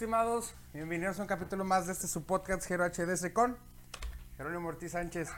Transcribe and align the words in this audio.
estimados. 0.00 0.54
Bienvenidos 0.72 1.18
a 1.18 1.22
un 1.22 1.28
capítulo 1.28 1.62
más 1.62 1.86
de 1.86 1.92
este 1.92 2.06
su 2.06 2.24
podcast 2.24 2.64
Gero 2.66 2.86
HDS 2.86 3.30
con 3.34 3.58
Jerónimo 4.38 4.68
Ortiz 4.68 4.92
Sánchez. 4.92 5.28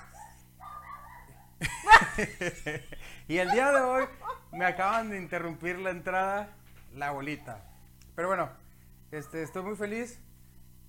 y 3.28 3.38
el 3.38 3.50
día 3.50 3.70
de 3.72 3.80
hoy 3.80 4.04
me 4.52 4.64
acaban 4.64 5.10
de 5.10 5.18
interrumpir 5.18 5.78
la 5.78 5.90
entrada 5.90 6.48
la 6.94 7.10
bolita. 7.10 7.62
Pero 8.14 8.28
bueno, 8.28 8.50
este, 9.10 9.42
estoy 9.42 9.62
muy 9.62 9.76
feliz. 9.76 10.20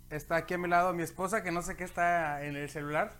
Está 0.09 0.35
aquí 0.35 0.53
a 0.53 0.57
mi 0.57 0.67
lado 0.67 0.93
mi 0.93 1.03
esposa, 1.03 1.43
que 1.43 1.51
no 1.51 1.61
sé 1.61 1.75
qué 1.75 1.83
está 1.83 2.43
en 2.43 2.55
el 2.55 2.69
celular. 2.69 3.13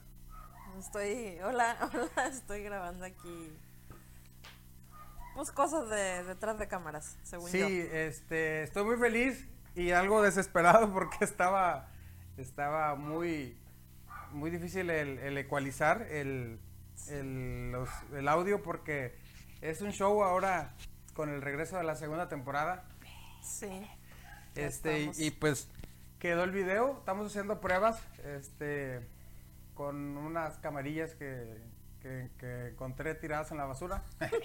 Estoy, 0.78 1.40
hola, 1.44 1.78
hola, 1.94 2.28
estoy 2.28 2.64
grabando 2.64 3.06
aquí. 3.06 3.58
Pues 5.36 5.52
cosas 5.52 5.90
de 5.90 6.24
detrás 6.26 6.60
de 6.60 6.68
cámaras, 6.68 7.18
según 7.24 7.50
Sí, 7.50 7.60
yo. 7.60 7.66
este, 7.68 8.64
estoy 8.64 8.84
muy 8.84 8.98
feliz 8.98 9.48
y 9.76 9.92
algo 9.92 10.22
desesperado 10.22 10.90
porque 10.94 11.24
estaba, 11.26 11.88
estaba 12.38 12.96
muy, 12.96 13.58
muy 14.32 14.52
difícil 14.52 14.90
el, 14.92 15.18
el 15.20 15.38
ecualizar 15.38 16.04
el, 16.04 16.60
el, 17.10 17.72
los- 17.72 17.90
el 18.14 18.28
audio 18.28 18.62
porque 18.64 19.16
es 19.62 19.82
un 19.82 19.92
show 19.92 20.24
ahora 20.24 20.74
con 21.14 21.30
el 21.30 21.42
regreso 21.42 21.78
de 21.78 21.84
la 21.84 21.96
segunda 21.96 22.28
temporada. 22.30 22.86
Sí. 23.42 23.86
Este, 24.56 25.12
y, 25.18 25.32
pues 25.32 25.68
quedó 26.20 26.44
el 26.44 26.52
video, 26.52 26.98
estamos 27.00 27.28
haciendo 27.28 27.60
pruebas, 27.60 28.02
este, 28.24 29.02
con 29.74 30.16
unas 30.18 30.58
camarillas 30.60 31.16
que, 31.16 31.58
que, 32.02 32.30
que 32.38 32.68
encontré 32.70 33.16
tiradas 33.16 33.52
en 33.52 33.58
la 33.58 33.66
basura. 33.66 34.04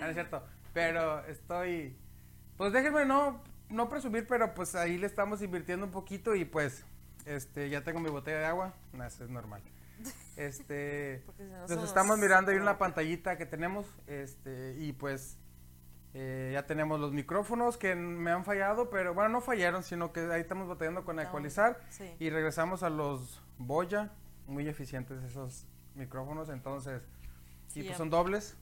No 0.00 0.06
es 0.08 0.14
cierto, 0.14 0.44
pero 0.72 1.24
estoy, 1.26 1.96
pues 2.56 2.72
déjenme 2.72 3.04
no, 3.04 3.40
no 3.68 3.88
presumir, 3.88 4.26
pero 4.26 4.52
pues 4.52 4.74
ahí 4.74 4.98
le 4.98 5.06
estamos 5.06 5.40
invirtiendo 5.40 5.86
un 5.86 5.92
poquito 5.92 6.34
y 6.34 6.44
pues, 6.44 6.84
este, 7.26 7.70
ya 7.70 7.84
tengo 7.84 8.00
mi 8.00 8.10
botella 8.10 8.38
de 8.38 8.46
agua, 8.46 8.74
no, 8.92 9.04
eso 9.04 9.22
es 9.22 9.30
normal. 9.30 9.62
Este, 10.36 11.24
si 11.36 11.42
no 11.44 11.80
nos 11.80 11.84
estamos 11.88 12.18
mirando 12.18 12.50
ahí 12.50 12.56
en 12.56 12.62
una 12.62 12.78
pantallita 12.78 13.36
que 13.38 13.46
tenemos, 13.46 13.86
este, 14.06 14.74
y 14.78 14.92
pues 14.92 15.38
eh, 16.14 16.50
ya 16.52 16.66
tenemos 16.66 17.00
los 17.00 17.12
micrófonos 17.12 17.76
que 17.76 17.94
me 17.94 18.30
han 18.30 18.44
fallado, 18.44 18.90
pero 18.90 19.14
bueno, 19.14 19.30
no 19.30 19.40
fallaron, 19.40 19.82
sino 19.82 20.12
que 20.12 20.20
ahí 20.32 20.40
estamos 20.40 20.68
batallando 20.68 21.04
con 21.04 21.16
No, 21.16 21.22
ecualizar 21.22 21.80
sí. 21.90 22.14
y 22.18 22.30
regresamos 22.30 22.82
a 22.82 22.90
los 22.90 23.42
Boya, 23.58 24.12
muy 24.46 24.68
eficientes 24.68 25.22
esos 25.24 25.66
micrófonos, 25.94 26.48
entonces, 26.50 27.02
y 27.68 27.72
Sí, 27.72 27.80
pues 27.80 27.92
ya. 27.92 27.96
son 27.98 28.10
dobles. 28.10 28.56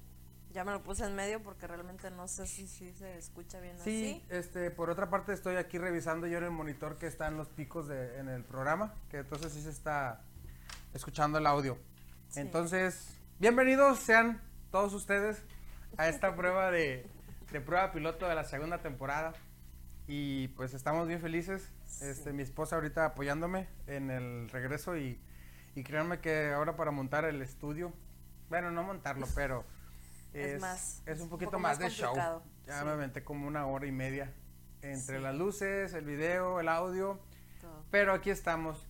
Ya 0.52 0.64
me 0.64 0.72
lo 0.72 0.82
puse 0.82 1.06
en 1.06 1.14
medio 1.16 1.42
porque 1.42 1.66
realmente 1.66 2.10
no 2.10 2.28
sé 2.28 2.46
si, 2.46 2.66
si 2.68 2.92
se 2.92 3.16
escucha 3.16 3.58
bien 3.60 3.78
Sí, 3.78 4.20
así. 4.22 4.34
este, 4.36 4.70
por 4.70 4.90
otra 4.90 5.08
parte 5.08 5.32
estoy 5.32 5.56
aquí 5.56 5.78
revisando 5.78 6.26
yo 6.26 6.36
en 6.38 6.44
el 6.44 6.50
monitor 6.50 6.98
que 6.98 7.06
están 7.06 7.38
los 7.38 7.48
picos 7.48 7.88
de, 7.88 8.18
en 8.18 8.28
el 8.28 8.44
programa, 8.44 8.94
que 9.10 9.18
entonces 9.18 9.52
sí 9.52 9.62
se 9.62 9.70
está 9.70 10.22
escuchando 10.94 11.38
el 11.38 11.46
audio. 11.46 11.78
Sí. 12.28 12.40
Entonces, 12.40 13.16
bienvenidos 13.38 13.98
sean 13.98 14.40
todos 14.70 14.92
ustedes 14.94 15.42
a 15.96 16.08
esta 16.08 16.34
prueba 16.36 16.70
de, 16.70 17.06
de 17.50 17.60
prueba 17.60 17.92
piloto 17.92 18.26
de 18.28 18.34
la 18.34 18.44
segunda 18.44 18.78
temporada. 18.78 19.32
Y 20.06 20.48
pues 20.48 20.74
estamos 20.74 21.06
bien 21.08 21.20
felices. 21.20 21.70
Este, 22.00 22.32
mi 22.32 22.42
esposa 22.42 22.76
ahorita 22.76 23.04
apoyándome 23.06 23.68
en 23.86 24.10
el 24.10 24.48
regreso 24.50 24.96
y, 24.96 25.20
y 25.74 25.84
créanme 25.84 26.20
que 26.20 26.52
ahora 26.52 26.76
para 26.76 26.90
montar 26.90 27.24
el 27.24 27.40
estudio, 27.40 27.92
bueno, 28.48 28.70
no 28.70 28.82
montarlo, 28.82 29.26
pero 29.34 29.64
Es 30.32 30.54
es, 30.54 30.60
más, 30.60 31.02
es 31.06 31.20
un 31.20 31.28
poquito 31.28 31.52
más, 31.58 31.78
más 31.78 31.78
de 31.78 31.90
show. 31.90 32.14
Ya 32.66 32.78
sí. 32.80 32.84
me 32.84 32.90
aventé 32.92 33.22
como 33.24 33.46
una 33.46 33.66
hora 33.66 33.86
y 33.86 33.92
media 33.92 34.32
entre 34.82 35.18
Sí. 35.18 35.22
las 35.22 35.34
luces, 35.36 35.94
el 35.94 36.04
video, 36.04 36.58
el 36.58 36.68
audio. 36.68 37.20
Todo. 37.60 37.84
Pero 37.92 38.12
aquí 38.12 38.30
estamos 38.30 38.88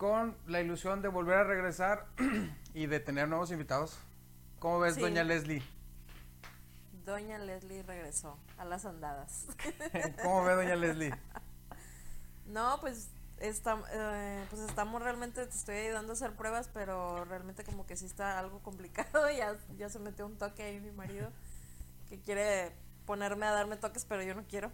con 0.00 0.34
la 0.46 0.62
ilusión 0.62 1.02
de 1.02 1.08
volver 1.08 1.36
a 1.36 1.44
regresar 1.44 2.06
y 2.72 2.86
de 2.86 3.00
tener 3.00 3.28
nuevos 3.28 3.50
invitados. 3.52 3.98
¿Cómo 4.58 4.80
ves, 4.80 4.94
Sí. 4.94 5.02
doña 5.02 5.24
Leslie? 5.24 5.62
Doña 7.04 7.36
Leslie 7.36 7.82
regresó 7.82 8.38
a 8.56 8.64
las 8.64 8.86
andadas. 8.86 9.44
¿Cómo 10.22 10.42
ve, 10.44 10.54
doña 10.54 10.74
Leslie? 10.74 11.14
No, 12.46 12.78
pues, 12.80 13.10
está, 13.38 13.78
eh, 13.92 14.44
pues 14.50 14.62
estamos 14.62 15.00
realmente, 15.00 15.46
te 15.46 15.54
estoy 15.54 15.76
ayudando 15.76 16.12
a 16.12 16.14
hacer 16.14 16.32
pruebas, 16.34 16.68
pero 16.72 17.24
realmente 17.26 17.62
como 17.62 17.86
que 17.86 17.94
sí 17.94 18.06
está 18.06 18.38
algo 18.40 18.60
complicado. 18.60 19.30
Ya, 19.36 19.56
ya 19.76 19.88
se 19.90 19.98
metió 19.98 20.24
un 20.26 20.36
toque 20.38 20.62
ahí 20.62 20.80
mi 20.80 20.90
marido 20.92 21.30
que 22.08 22.18
quiere 22.18 22.72
ponerme 23.06 23.44
a 23.46 23.52
darme 23.52 23.76
toques, 23.76 24.04
pero 24.06 24.22
yo 24.22 24.34
no 24.34 24.44
quiero. 24.48 24.72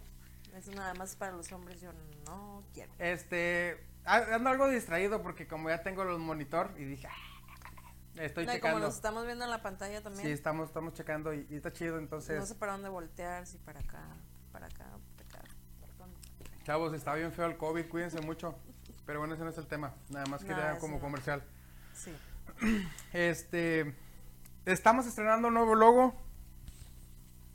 Es 0.55 0.67
nada 0.69 0.93
más 0.95 1.15
para 1.17 1.33
los 1.33 1.51
hombres, 1.51 1.81
yo 1.81 1.91
no 2.25 2.63
quiero. 2.73 2.91
Este, 2.97 3.85
ando 4.07 4.49
algo 4.49 4.67
distraído 4.69 5.21
porque 5.21 5.47
como 5.47 5.69
ya 5.69 5.83
tengo 5.83 6.03
los 6.03 6.19
monitor 6.19 6.71
y 6.77 6.85
dije, 6.85 7.07
"Ah, 7.07 8.21
estoy 8.23 8.45
No, 8.45 8.53
y 8.55 8.59
como 8.59 8.71
checando. 8.71 8.87
nos 8.87 8.95
estamos 8.95 9.25
viendo 9.25 9.43
en 9.45 9.51
la 9.51 9.61
pantalla 9.61 10.01
también, 10.01 10.25
Sí, 10.25 10.31
estamos, 10.31 10.67
estamos 10.69 10.93
checando 10.93 11.33
y, 11.33 11.45
y 11.49 11.55
está 11.57 11.71
chido, 11.73 11.97
entonces, 11.99 12.39
no 12.39 12.45
sé 12.45 12.55
para 12.55 12.71
dónde 12.73 12.89
voltear, 12.89 13.45
si 13.45 13.57
para 13.59 13.79
acá, 13.79 14.03
para 14.51 14.67
acá, 14.67 14.85
para 15.29 15.41
acá. 15.41 15.49
chavos, 16.63 16.93
está 16.93 17.13
bien 17.15 17.31
feo 17.31 17.45
el 17.45 17.57
COVID, 17.57 17.87
cuídense 17.87 18.19
mucho. 18.21 18.55
Pero 19.05 19.19
bueno, 19.19 19.35
ese 19.35 19.43
no 19.45 19.49
es 19.51 19.57
el 19.57 19.67
tema, 19.67 19.93
nada 20.09 20.25
más 20.25 20.41
No, 20.41 20.47
quería 20.49 20.71
eso 20.71 20.81
como 20.81 20.95
no. 20.95 21.01
comercial. 21.01 21.43
Sí. 21.93 22.13
Este, 23.13 23.95
estamos 24.65 25.05
estrenando 25.05 25.47
un 25.47 25.53
nuevo 25.53 25.75
logo. 25.75 26.13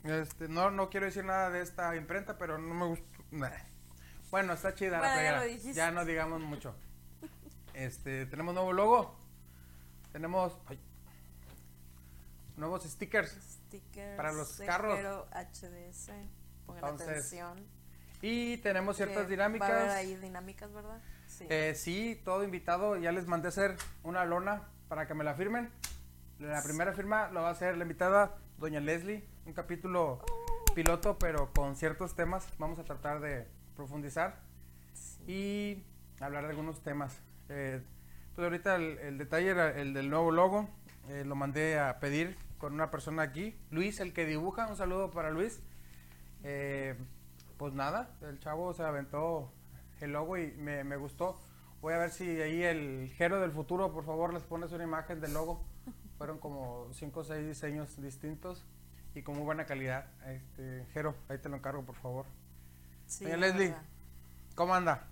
Este, 0.03 0.47
no, 0.49 0.71
no 0.71 0.89
quiero 0.89 1.05
decir 1.05 1.23
nada 1.23 1.49
de 1.51 1.61
esta 1.61 1.95
imprenta, 1.95 2.37
pero 2.37 2.57
no 2.57 2.73
me 2.73 2.85
gusta. 2.87 3.05
nah. 3.31 3.49
Bueno, 4.33 4.53
está 4.53 4.73
chida 4.73 4.97
Bueno, 4.97 5.03
la 5.03 5.09
ya 5.09 5.13
playera. 5.13 5.39
lo 5.41 5.45
dijiste. 5.45 5.73
Ya 5.75 5.91
no 5.91 6.05
digamos 6.05 6.41
mucho. 6.41 6.73
Este, 7.75 8.25
tenemos 8.25 8.55
nuevo 8.55 8.73
logo. 8.73 9.15
Tenemos 10.11 10.57
ay, 10.65 10.79
nuevos 12.57 12.81
stickers. 12.83 13.29
Stickers. 13.29 14.17
Para 14.17 14.31
los 14.31 14.59
carros. 14.65 14.99
HDS. 15.31 16.09
Pongan 16.65 16.83
Entonces, 16.83 17.09
atención. 17.09 17.63
Y 18.23 18.57
tenemos 18.57 18.97
ciertas 18.97 19.27
que 19.27 19.37
Va 19.37 19.43
a 19.43 19.45
haber 19.45 19.59
dinámicas. 19.59 19.93
ahí 19.93 20.15
dinámicas, 20.15 20.73
¿verdad? 20.73 20.99
Sí. 21.27 21.45
Eh, 21.47 21.75
sí, 21.75 22.19
todo 22.25 22.43
invitado. 22.43 22.97
Ya 22.97 23.11
les 23.11 23.27
mandé 23.27 23.49
hacer 23.49 23.75
una 24.01 24.25
lona 24.25 24.63
para 24.87 25.05
que 25.05 25.13
me 25.13 25.23
la 25.23 25.35
firmen. 25.35 25.69
La 26.39 26.63
primera 26.63 26.93
firma 26.93 27.29
lo 27.29 27.43
va 27.43 27.49
a 27.49 27.51
hacer 27.51 27.77
la 27.77 27.83
invitada, 27.83 28.35
doña 28.57 28.79
Leslie. 28.79 29.29
Un 29.45 29.53
capítulo 29.53 30.25
piloto, 30.73 31.19
pero 31.19 31.53
con 31.53 31.75
ciertos 31.75 32.15
temas. 32.15 32.47
Vamos 32.57 32.79
a 32.79 32.83
tratar 32.83 33.19
de 33.19 33.47
profundizar 33.75 34.39
y 35.27 35.83
hablar 36.19 36.43
de 36.43 36.49
algunos 36.51 36.81
temas. 36.81 37.19
Eh, 37.49 37.81
pues 38.35 38.45
ahorita 38.45 38.75
el, 38.75 38.97
el 38.99 39.17
detalle 39.17 39.49
era 39.49 39.69
el 39.79 39.93
del 39.93 40.09
nuevo 40.09 40.31
logo. 40.31 40.69
Eh, 41.09 41.23
lo 41.25 41.35
mandé 41.35 41.79
a 41.79 41.99
pedir 41.99 42.37
con 42.57 42.73
una 42.73 42.89
persona 42.89 43.23
aquí. 43.23 43.55
Luis, 43.71 43.99
el 43.99 44.13
que 44.13 44.25
dibuja. 44.25 44.67
Un 44.67 44.75
saludo 44.75 45.11
para 45.11 45.31
Luis. 45.31 45.61
Eh, 46.43 46.95
pues 47.57 47.73
nada, 47.73 48.15
el 48.21 48.39
chavo 48.39 48.73
se 48.73 48.83
aventó 48.83 49.51
el 50.01 50.11
logo 50.11 50.37
y 50.37 50.51
me, 50.53 50.83
me 50.83 50.97
gustó. 50.97 51.39
Voy 51.81 51.93
a 51.93 51.97
ver 51.97 52.11
si 52.11 52.41
ahí 52.41 52.63
el 52.63 53.11
Jero 53.17 53.39
del 53.41 53.51
futuro, 53.51 53.91
por 53.91 54.05
favor, 54.05 54.33
les 54.33 54.43
pones 54.43 54.71
una 54.71 54.83
imagen 54.83 55.19
del 55.19 55.33
logo. 55.33 55.63
Fueron 56.17 56.39
como 56.39 56.87
5 56.93 57.19
o 57.19 57.23
6 57.23 57.45
diseños 57.45 58.01
distintos 58.01 58.65
y 59.15 59.21
con 59.21 59.35
muy 59.35 59.43
buena 59.43 59.65
calidad. 59.65 60.07
Este, 60.25 60.85
Jero, 60.93 61.15
ahí 61.29 61.37
te 61.37 61.49
lo 61.49 61.57
encargo, 61.57 61.83
por 61.83 61.95
favor. 61.95 62.25
Sí, 63.17 63.25
la 63.25 63.37
Leslie. 63.37 63.67
verdad. 63.69 63.83
¿Cómo 64.55 64.73
anda? 64.75 65.07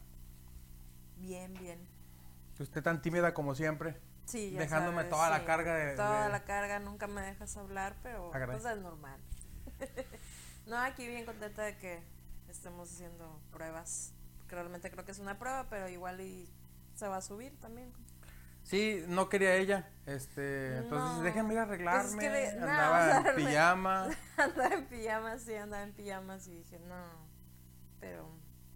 Bien, 1.18 1.54
bien. 1.54 1.80
Usted 2.60 2.84
tan 2.84 3.02
tímida 3.02 3.34
como 3.34 3.56
siempre. 3.56 4.00
Sí, 4.26 4.52
ya 4.52 4.60
Dejándome 4.60 4.98
sabes, 4.98 5.10
toda 5.10 5.30
la 5.30 5.46
carga 5.46 5.74
de- 5.76 5.96
Toda 5.96 6.26
de- 6.26 6.32
la 6.32 6.44
carga, 6.44 6.80
nunca 6.80 7.08
me 7.08 7.22
dejas 7.22 7.58
hablar, 7.58 7.96
pero 8.04 8.32
pues 8.32 8.64
es 8.66 8.78
normal. 8.78 9.20
no, 10.68 10.78
aquí 10.78 11.08
bien 11.08 11.26
contenta 11.26 11.64
de 11.64 11.76
que 11.78 12.04
estemos 12.50 12.92
haciendo 12.92 13.40
pruebas. 13.52 14.14
Porque 14.38 14.56
realmente 14.56 14.92
creo 14.92 15.06
que 15.06 15.12
es 15.12 15.20
una 15.20 15.38
prueba, 15.40 15.68
pero 15.70 15.90
igual 15.90 16.22
y 16.22 16.48
se 16.96 17.08
va 17.08 17.18
a 17.18 17.22
subir 17.22 17.60
también. 17.60 17.92
Sí, 18.64 19.04
no 19.08 19.28
quería 19.28 19.56
ella. 19.56 19.90
Este, 20.06 20.78
entonces 20.78 21.18
No, 21.18 21.22
déjenme 21.24 21.54
ir 21.56 21.60
a 21.60 21.66
pues 21.68 21.80
es 21.80 21.86
arreglarme. 21.88 22.20
que 22.20 22.30
de- 22.30 22.48
Andaba 22.62 23.18
en 23.30 23.36
pijama. 23.36 24.08
andaba 24.38 24.74
en 24.76 24.86
pijamas, 24.88 25.42
sí, 25.42 25.56
andaba 25.56 25.84
en 25.84 25.94
pijamas 25.94 26.48
y 26.48 26.54
dije, 26.58 26.80
no. 26.80 27.31
Pero 28.02 28.30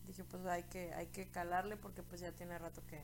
dije, 0.07 0.23
pues 0.23 0.45
hay 0.45 0.63
que, 0.63 0.93
hay 0.93 1.07
que 1.07 1.27
calarle 1.29 1.75
porque 1.75 2.01
pues 2.03 2.21
ya 2.21 2.31
tiene 2.31 2.57
rato 2.57 2.81
que, 2.87 3.01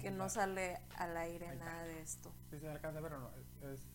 que 0.00 0.10
no 0.10 0.28
sale 0.30 0.80
al 0.96 1.14
aire 1.18 1.54
nada 1.56 1.82
de 1.84 2.00
esto. 2.00 2.32
Sí 2.50 2.58
se 2.58 2.68
alcanza 2.70 2.98
a 3.00 3.02
ver 3.02 3.12
o 3.12 3.18
no. 3.20 3.30
Es- 3.36 3.62
es- 3.80 3.86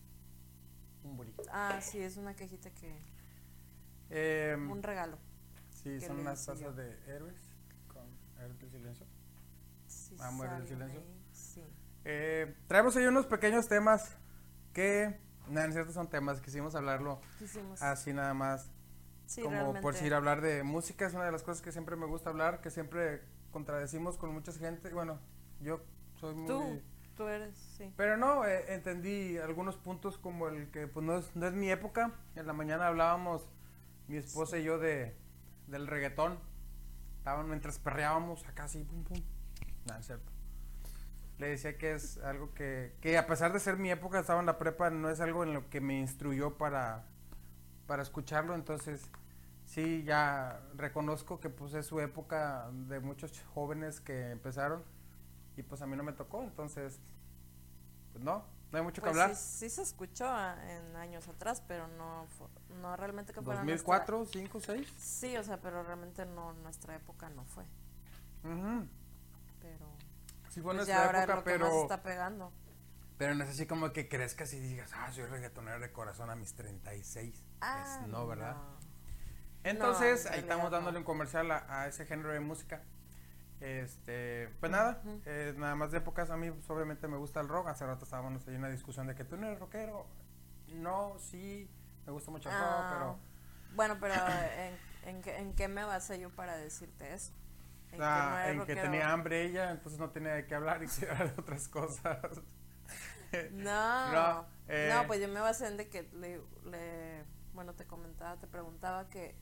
un 1.02 1.16
burrito. 1.16 1.42
Ah, 1.50 1.80
sí, 1.80 1.98
es 1.98 2.16
una 2.18 2.34
cajita 2.34 2.70
que... 2.70 2.94
Em, 4.10 4.70
Un 4.70 4.82
regalo. 4.82 5.18
sí, 5.82 5.98
son 6.00 6.20
unas 6.20 6.44
tazas 6.44 6.76
de 6.76 6.98
héroes 7.06 7.36
con 7.88 8.04
héroes 8.38 8.58
del 8.60 8.70
silencio. 8.70 9.06
Sí, 9.88 10.16
Amo 10.20 10.44
el 10.44 10.50
salen 10.50 10.68
silencio. 10.68 11.00
ahí, 11.00 11.16
Sí. 11.32 11.64
Eh, 12.04 12.54
traemos 12.68 12.94
ahí 12.96 13.06
unos 13.06 13.24
pequeños 13.26 13.66
temas 13.68 14.16
que, 14.74 15.18
no, 15.48 15.60
en 15.62 15.72
cierto 15.72 15.92
son 15.92 16.08
temas, 16.10 16.40
quisimos 16.40 16.74
hablarlo 16.74 17.20
Quisimos... 17.38 17.80
así 17.82 18.12
nada 18.12 18.34
más, 18.34 18.70
sí, 19.30 19.42
como 19.42 19.54
realmente. 19.54 19.80
por 19.80 19.94
ir 19.96 20.12
a 20.12 20.16
hablar 20.16 20.40
de 20.40 20.62
música, 20.62 21.06
es 21.06 21.14
una 21.14 21.24
de 21.24 21.32
las 21.32 21.42
cosas 21.42 21.62
que 21.62 21.72
siempre 21.72 21.96
me 21.96 22.06
gusta 22.06 22.30
hablar, 22.30 22.60
que 22.60 22.70
siempre 22.70 23.22
contradecimos 23.50 24.16
con 24.16 24.32
mucha 24.32 24.52
gente, 24.52 24.92
bueno, 24.92 25.18
yo 25.60 25.80
soy 26.16 26.34
muy... 26.34 26.46
Tú, 26.46 26.82
tú 27.16 27.28
eres, 27.28 27.56
sí. 27.76 27.92
Pero 27.96 28.16
no, 28.16 28.44
eh, 28.44 28.74
entendí 28.74 29.38
algunos 29.38 29.76
puntos 29.76 30.18
como 30.18 30.48
el 30.48 30.70
que 30.70 30.88
pues 30.88 31.06
no 31.06 31.18
es, 31.18 31.34
no 31.36 31.46
es 31.46 31.52
mi 31.52 31.70
época. 31.70 32.12
En 32.34 32.46
la 32.46 32.52
mañana 32.52 32.88
hablábamos 32.88 33.48
mi 34.08 34.16
esposa 34.16 34.58
y 34.58 34.64
yo 34.64 34.78
de 34.78 35.14
del 35.68 35.86
reggaetón. 35.86 36.38
Estaban 37.18 37.48
mientras 37.48 37.78
perreábamos 37.78 38.44
acá 38.46 38.64
así, 38.64 38.82
pum 38.82 39.04
pum. 39.04 39.22
No, 39.88 39.96
es 39.96 40.06
cierto. 40.06 40.32
Le 41.38 41.48
decía 41.48 41.78
que 41.78 41.94
es 41.94 42.18
algo 42.18 42.52
que, 42.52 42.96
que 43.00 43.16
a 43.16 43.26
pesar 43.26 43.52
de 43.52 43.60
ser 43.60 43.76
mi 43.76 43.90
época, 43.90 44.20
estaba 44.20 44.40
en 44.40 44.46
la 44.46 44.58
prepa, 44.58 44.90
no 44.90 45.08
es 45.08 45.20
algo 45.20 45.44
en 45.44 45.54
lo 45.54 45.70
que 45.70 45.80
me 45.80 45.98
instruyó 45.98 46.58
para, 46.58 47.06
para 47.86 48.02
escucharlo. 48.02 48.54
Entonces, 48.54 49.10
sí, 49.70 50.02
ya 50.04 50.60
reconozco 50.74 51.38
que 51.40 51.48
pues 51.48 51.74
es 51.74 51.86
su 51.86 52.00
época 52.00 52.68
de 52.88 52.98
muchos 53.00 53.32
jóvenes 53.54 54.00
que 54.00 54.30
empezaron 54.32 54.82
y 55.56 55.62
pues 55.62 55.80
a 55.82 55.86
mí 55.86 55.96
no 55.96 56.02
me 56.02 56.12
tocó. 56.12 56.42
Entonces, 56.42 57.00
pues 58.12 58.24
no, 58.24 58.44
no 58.72 58.78
hay 58.78 58.84
mucho 58.84 59.00
Pues 59.00 59.12
que 59.14 59.20
hablar. 59.20 59.36
Sí, 59.36 59.58
sí 59.58 59.70
se 59.70 59.82
escuchó 59.82 60.26
ah, 60.28 60.56
en 60.68 60.96
años 60.96 61.28
atrás, 61.28 61.62
pero 61.66 61.86
no, 61.88 62.26
no 62.80 62.96
realmente 62.96 63.32
que 63.32 63.40
fuera 63.42 63.60
2004, 63.60 64.26
5, 64.26 64.60
6. 64.60 64.76
nuestra- 64.78 64.98
Sí, 64.98 65.36
o 65.36 65.42
sea, 65.44 65.60
pero 65.60 65.82
realmente 65.82 66.26
no, 66.26 66.52
nuestra 66.54 66.96
época 66.96 67.28
no 67.30 67.44
fue. 67.44 67.64
Pero 69.60 69.86
Sí 70.48 70.60
fue 70.60 70.74
pues 70.74 70.76
nuestra 70.76 70.96
ya 70.96 71.06
ahora 71.06 71.18
es 71.18 71.24
época, 71.24 71.36
lo 71.36 71.44
que 71.44 71.58
más 71.58 71.68
pero, 71.70 71.82
está 71.82 72.02
pegando. 72.02 72.52
pero 73.18 73.34
no 73.34 73.44
es 73.44 73.50
así 73.50 73.66
como 73.66 73.92
que 73.92 74.08
crezcas 74.08 74.52
y 74.54 74.58
digas, 74.60 74.90
ah, 74.96 75.12
soy 75.12 75.26
reggaetonero 75.26 75.78
de 75.78 75.92
corazón 75.92 76.30
a 76.30 76.34
mis 76.34 76.54
36. 76.54 77.44
Ah, 77.60 78.04
no, 78.08 78.26
¿verdad? 78.26 78.56
no. 78.56 78.79
Entonces, 79.64 80.26
en 80.26 80.32
ahí 80.34 80.40
estamos 80.40 80.70
dándole 80.70 80.94
no. 80.94 80.98
un 81.00 81.04
comercial 81.04 81.50
a, 81.50 81.82
a 81.82 81.86
ese 81.88 82.06
género 82.06 82.30
de 82.32 82.40
música. 82.40 82.82
Este, 83.60 84.48
pues 84.60 84.72
nada, 84.72 85.02
Ujú. 85.04 85.20
eh, 85.26 85.54
nada 85.56 85.74
más 85.74 85.90
de 85.92 85.98
épocas. 85.98 86.30
A 86.30 86.36
mí, 86.36 86.50
pues, 86.50 86.68
obviamente, 86.70 87.08
me 87.08 87.18
gusta 87.18 87.40
el 87.40 87.48
rock. 87.48 87.68
Hace 87.68 87.86
rato 87.86 88.04
estábamos 88.04 88.46
ahí 88.48 88.54
en 88.54 88.60
una 88.60 88.70
discusión 88.70 89.06
de 89.06 89.14
que 89.14 89.24
tú 89.24 89.36
no 89.36 89.46
eres 89.46 89.58
rockero. 89.60 90.06
No, 90.68 91.16
sí, 91.18 91.68
me 92.06 92.12
gusta 92.12 92.30
mucho 92.30 92.48
el 92.48 92.54
rock, 92.54 92.64
Ah, 92.64 92.90
pero. 92.94 93.18
Bueno, 93.74 93.98
pero 94.00 94.14
¿en, 95.04 95.16
en, 95.16 95.22
qué, 95.22 95.36
¿en 95.38 95.54
qué 95.54 95.68
me 95.68 95.84
basé 95.84 96.18
yo 96.18 96.30
para 96.30 96.56
decirte 96.56 97.12
eso? 97.12 97.32
En 97.92 98.00
Ah, 98.02 98.28
no 98.30 98.38
era 98.38 98.50
en 98.52 98.64
que 98.66 98.76
tenía 98.76 99.12
hambre 99.12 99.42
ella, 99.44 99.70
entonces 99.72 99.98
no 100.00 100.10
tenía 100.10 100.32
de 100.32 100.46
qué 100.46 100.54
hablar 100.54 100.82
y 100.82 100.86
quería 100.86 101.10
hablar 101.12 101.34
de 101.34 101.40
otras 101.42 101.68
cosas. 101.68 102.18
No, 103.52 104.12
No, 104.12 104.42
no, 104.42 104.48
eh. 104.68 105.04
pues 105.06 105.20
yo 105.20 105.28
me 105.28 105.40
basé 105.40 105.68
en 105.68 105.76
de 105.76 105.88
que 105.88 106.02
le, 106.14 106.40
le- 106.64 107.24
bueno, 107.54 107.74
te 107.74 107.86
comentaba, 107.86 108.36
te 108.40 108.46
preguntaba 108.48 109.08
que 109.08 109.36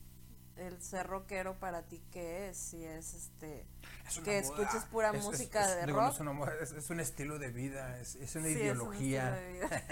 el 0.59 0.81
ser 0.83 1.07
rockero 1.07 1.55
para 1.59 1.83
ti 1.83 2.03
qué 2.11 2.49
es, 2.49 2.57
si 2.57 2.85
es 2.85 3.15
este, 3.15 3.65
Es 4.07 4.15
que 4.21 4.21
moda. 4.21 4.39
escuches 4.39 4.85
pura 4.91 5.11
Es- 5.11 5.25
música 5.25 5.63
es- 5.65 5.77
de 5.77 5.87
digo, 5.87 6.01
no 6.01 6.09
rock. 6.11 6.21
moda, 6.35 6.53
es, 6.61 6.91
un 6.91 7.01
estilo 7.01 7.39
de 7.39 7.51
vida, 7.51 7.99
es, 7.99 8.17
es 8.17 8.35
una 8.37 8.47
Sí, 8.47 8.53
es 8.53 8.57
un 8.57 8.63
ideología. 8.63 9.37
estilo 9.39 9.47
de 9.47 9.53
vida. 9.53 9.83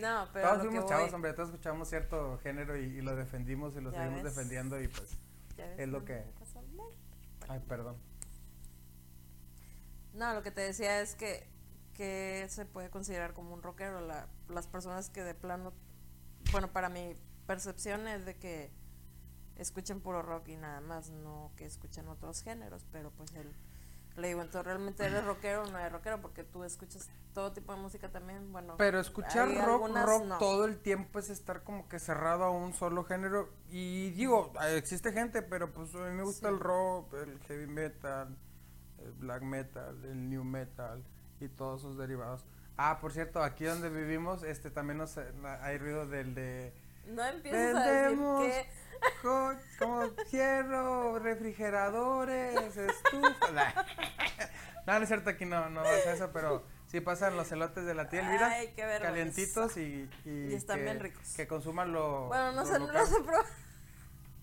no, 0.00 0.28
pero 0.32 0.48
todos 0.48 0.60
fuimos 0.62 0.84
voy, 0.84 0.88
chavos, 0.90 1.12
hombre, 1.12 1.32
todos 1.34 1.48
escuchamos 1.50 1.88
cierto 1.88 2.38
género 2.42 2.76
y, 2.76 2.84
y 2.84 3.00
lo 3.02 3.14
defendimos 3.16 3.76
y 3.76 3.80
lo 3.80 3.90
seguimos 3.92 4.22
ves. 4.22 4.34
defendiendo 4.34 4.80
y 4.80 4.88
pues, 4.88 5.08
es 5.78 5.88
lo 5.88 6.00
no 6.00 6.04
que- 6.04 6.24
ay, 7.48 7.60
perdón. 7.68 7.96
No, 10.14 10.34
lo 10.34 10.42
que 10.42 10.50
te 10.50 10.60
decía 10.62 11.00
es 11.00 11.14
que, 11.14 11.46
que 11.94 12.46
se 12.48 12.64
puede 12.66 12.90
considerar 12.90 13.32
como 13.32 13.54
un 13.54 13.62
rockero. 13.62 14.00
La, 14.00 14.26
las 14.48 14.66
personas 14.66 15.08
que 15.10 15.22
de 15.22 15.34
plano, 15.34 15.72
bueno, 16.52 16.72
para 16.72 16.88
mi 16.88 17.14
percepción 17.46 18.06
es 18.08 18.24
de 18.24 18.34
que 18.36 18.70
escuchen 19.60 20.00
puro 20.00 20.22
rock 20.22 20.48
y 20.48 20.56
nada 20.56 20.80
más, 20.80 21.10
no 21.10 21.52
que 21.56 21.66
escuchen 21.66 22.08
otros 22.08 22.42
géneros, 22.42 22.86
pero 22.90 23.10
pues 23.10 23.34
él, 23.34 23.52
le 24.16 24.28
digo, 24.28 24.40
entonces 24.40 24.64
realmente 24.64 25.04
eres 25.04 25.24
rockero 25.24 25.62
o 25.62 25.66
no 25.66 25.78
eres 25.78 25.92
rockero, 25.92 26.20
porque 26.20 26.44
tú 26.44 26.64
escuchas 26.64 27.08
todo 27.34 27.52
tipo 27.52 27.74
de 27.74 27.80
música 27.80 28.08
también, 28.10 28.52
bueno. 28.52 28.74
Pero 28.78 28.98
escuchar 28.98 29.48
rock, 29.48 29.84
algunas 29.84 30.06
rock 30.06 30.24
no. 30.24 30.38
todo 30.38 30.64
el 30.64 30.78
tiempo 30.78 31.18
es 31.18 31.30
estar 31.30 31.62
como 31.62 31.88
que 31.88 31.98
cerrado 31.98 32.44
a 32.44 32.50
un 32.50 32.72
solo 32.72 33.04
género. 33.04 33.50
Y 33.70 34.10
digo, 34.10 34.52
eh, 34.62 34.76
existe 34.76 35.12
gente, 35.12 35.42
pero 35.42 35.72
pues 35.72 35.94
a 35.94 35.98
mí 35.98 36.16
me 36.16 36.22
gusta 36.24 36.48
Sí. 36.48 36.54
el 36.54 36.60
rock, 36.60 37.14
el 37.14 37.38
heavy 37.40 37.66
metal, 37.66 38.36
el 38.98 39.12
black 39.12 39.42
metal, 39.42 40.04
el 40.04 40.28
new 40.28 40.42
metal 40.44 41.04
y 41.38 41.48
todos 41.48 41.82
sus 41.82 41.96
derivados. 41.96 42.44
Ah, 42.76 42.98
por 42.98 43.12
cierto, 43.12 43.42
aquí 43.42 43.64
donde 43.64 43.90
vivimos, 43.90 44.42
este 44.42 44.70
también 44.70 44.98
nos, 44.98 45.18
hay 45.18 45.76
ruido 45.76 46.06
del 46.06 46.34
de 46.34 46.72
No 47.06 47.22
empieces 47.24 47.74
a 47.76 47.84
decir 47.84 48.18
que... 48.18 48.79
co- 49.22 49.54
como 49.78 50.14
hierro, 50.30 51.18
refrigeradores, 51.18 52.76
estufas. 52.76 53.52
Nah. 53.52 53.72
No, 54.86 54.94
no 54.98 55.02
es 55.02 55.08
cierto, 55.08 55.30
aquí 55.30 55.44
no, 55.44 55.68
no 55.68 55.84
es 55.84 56.06
eso, 56.06 56.30
pero 56.32 56.64
sí 56.86 57.00
pasan 57.00 57.36
los 57.36 57.52
elotes 57.52 57.84
de 57.84 57.94
la 57.94 58.08
tía 58.08 58.20
Elvira, 58.20 58.48
Ay, 58.48 58.68
qué 58.74 58.82
vergüenza. 58.84 59.06
calientitos 59.08 59.76
y, 59.76 60.08
y, 60.24 60.30
Y 60.50 60.54
están 60.54 60.78
que, 60.78 60.84
bien 60.84 61.00
ricos. 61.00 61.34
que 61.34 61.46
consuman 61.46 61.92
lo 61.92 62.28
Bueno, 62.28 62.52
no 62.52 62.64
lo 62.64 62.78
no 62.78 62.86
local. 62.86 63.06
sé, 63.06 63.16
pero... 63.24 63.38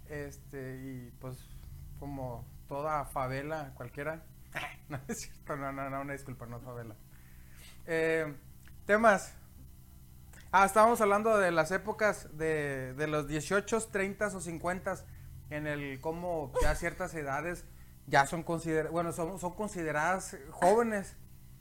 Este, 0.09 0.75
y 0.77 1.11
pues 1.19 1.37
como 1.99 2.45
toda 2.67 3.05
favela 3.05 3.73
cualquiera. 3.75 4.23
No 4.89 4.99
es 5.09 5.19
cierto, 5.21 5.57
no, 5.57 5.71
no, 5.73 5.89
no, 5.89 6.01
una 6.01 6.13
disculpa, 6.13 6.45
no 6.45 6.61
favela. 6.61 6.95
Eh, 7.87 8.33
temas. 8.85 9.33
Ah, 10.51 10.65
estábamos 10.65 11.01
hablando 11.01 11.37
de 11.37 11.51
las 11.51 11.71
épocas 11.71 12.29
de, 12.37 12.93
de 12.93 13.07
los 13.07 13.27
18, 13.27 13.79
30 13.91 14.27
o 14.27 14.39
50 14.39 14.95
en 15.49 15.67
el 15.67 15.99
cómo 15.99 16.53
ya 16.61 16.73
ciertas 16.75 17.13
edades 17.15 17.65
ya 18.07 18.25
son 18.25 18.43
consideradas, 18.43 18.91
bueno, 18.91 19.11
son, 19.11 19.39
son 19.39 19.53
consideradas 19.55 20.37
jóvenes. 20.51 21.17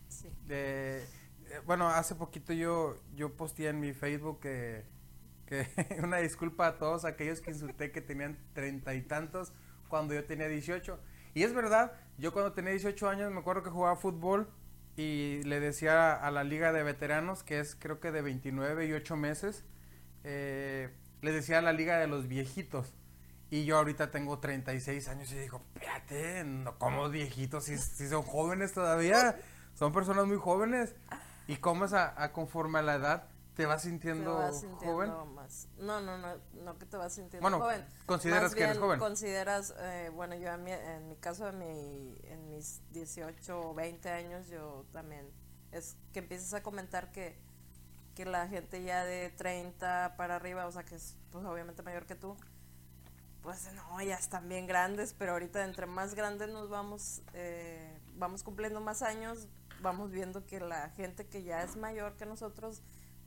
Sí. 0.09 0.29
De, 0.47 1.03
eh, 1.03 1.61
bueno, 1.67 1.89
hace 1.89 2.15
poquito 2.15 2.53
yo, 2.53 2.97
yo 3.17 3.37
posteé 3.37 3.71
en 3.71 3.81
mi 3.81 3.93
Facebook 3.93 4.39
que, 4.41 4.85
que 5.47 5.67
una 6.03 6.19
disculpa 6.19 6.69
a 6.69 6.79
todos 6.79 7.05
aquellos 7.05 7.41
que 7.41 7.51
insulté 7.51 7.91
que 7.91 8.01
tenían 8.01 8.39
treinta 8.53 8.95
y 8.95 9.03
tantos 9.03 9.53
cuando 9.89 10.15
yo 10.15 10.25
tenía 10.25 10.47
18. 10.47 11.01
Y 11.35 11.43
es 11.43 11.53
verdad, 11.53 11.93
yo 12.19 12.33
cuando 12.33 12.53
tenía 12.53 12.71
18 12.71 13.09
años 13.09 13.33
me 13.33 13.41
acuerdo 13.41 13.65
que 13.65 13.71
jugaba 13.71 13.97
fútbol 13.97 14.49
y 14.97 15.43
le 15.45 15.61
decía 15.61 16.15
a 16.15 16.31
la 16.31 16.43
liga 16.43 16.73
de 16.73 16.83
veteranos, 16.83 17.43
que 17.43 17.61
es 17.61 17.75
creo 17.75 18.01
que 18.01 18.13
de 18.13 18.23
29 18.23 18.87
y 18.87 18.93
8 18.93 19.17
meses, 19.17 19.65
eh, 20.25 20.91
les 21.21 21.35
decía 21.35 21.59
a 21.59 21.63
la 21.63 21.73
liga 21.73 21.99
de 21.99 22.07
los 22.07 22.29
viejitos. 22.29 22.95
Y 23.51 23.65
yo 23.65 23.77
ahorita 23.77 24.11
tengo 24.11 24.39
36 24.39 25.09
años 25.09 25.31
y 25.33 25.37
digo, 25.37 25.63
espérate, 25.75 26.45
no 26.45 26.79
como 26.79 27.09
viejitos, 27.11 27.65
si, 27.65 27.79
si 27.79 28.09
son 28.09 28.23
jóvenes 28.23 28.73
todavía, 28.73 29.39
son 29.75 29.93
personas 29.93 30.27
muy 30.27 30.39
jóvenes. 30.39 30.95
Y 31.47 31.57
cómo 31.57 31.85
es 31.85 31.93
a, 31.93 32.21
a 32.21 32.33
conforme 32.33 32.81
a 32.81 32.83
la 32.83 32.95
edad, 32.97 33.29
te 33.57 33.65
vas 33.65 33.83
te 33.83 33.89
sintiendo, 33.89 34.35
vas 34.35 34.61
sintiendo 34.61 34.93
joven. 34.95 35.35
más. 35.35 35.69
No, 35.79 36.01
no, 36.03 36.19
no, 36.19 36.37
no 36.53 36.79
que 36.79 36.85
te 36.85 36.97
vas 36.99 37.15
sintiendo 37.15 37.43
Bueno, 37.43 37.59
joven. 37.59 37.85
consideras 38.05 38.43
Más 38.43 38.55
que 38.55 38.63
eres 38.63 38.75
bien 38.75 38.83
joven. 38.83 38.99
Consideras, 38.99 39.75
eh, 39.79 40.11
bueno, 40.15 40.37
yo 40.37 40.51
en 40.51 40.63
mi, 40.63 40.73
en 40.73 41.09
mi 41.09 41.17
caso, 41.17 41.49
en, 41.49 41.59
mi, 41.59 42.19
en 42.25 42.51
mis 42.51 42.83
18 42.93 43.71
o 43.71 43.75
20 43.75 44.11
años, 44.11 44.49
yo 44.49 44.85
también, 44.93 45.27
es 45.73 45.97
que 46.13 46.19
empiezas 46.19 46.53
a 46.53 46.63
comentar 46.63 47.11
que, 47.13 47.39
que 48.15 48.27
la 48.27 48.47
gente 48.47 48.83
ya 48.83 49.05
de 49.05 49.31
30 49.31 50.17
para 50.19 50.37
arriba, 50.37 50.67
o 50.67 50.73
sea, 50.73 50.85
que 50.85 50.97
es 50.97 51.17
pues 51.31 51.45
obviamente 51.47 51.83
mayor 51.83 52.05
que 52.05 52.15
tú, 52.15 52.37
pues 53.43 53.73
no, 53.73 54.03
ya 54.03 54.17
están 54.17 54.49
bien 54.51 54.67
grandes, 54.67 55.15
pero 55.15 55.33
ahorita 55.33 55.65
entre 55.65 55.87
más 55.87 56.15
grandes 56.15 56.51
nos 56.51 56.69
vamos, 56.69 57.23
eh, 57.33 57.99
vamos 58.17 58.43
cumpliendo 58.43 58.83
más 58.83 59.01
años, 59.01 59.49
vamos 59.81 60.11
viendo 60.11 60.45
que 60.45 60.61
la 60.61 60.91
gente 60.91 61.27
que 61.27 61.43
ya 61.43 61.63
es 61.63 61.77
mayor 61.77 62.17
que 62.17 62.27
nosotros 62.27 62.83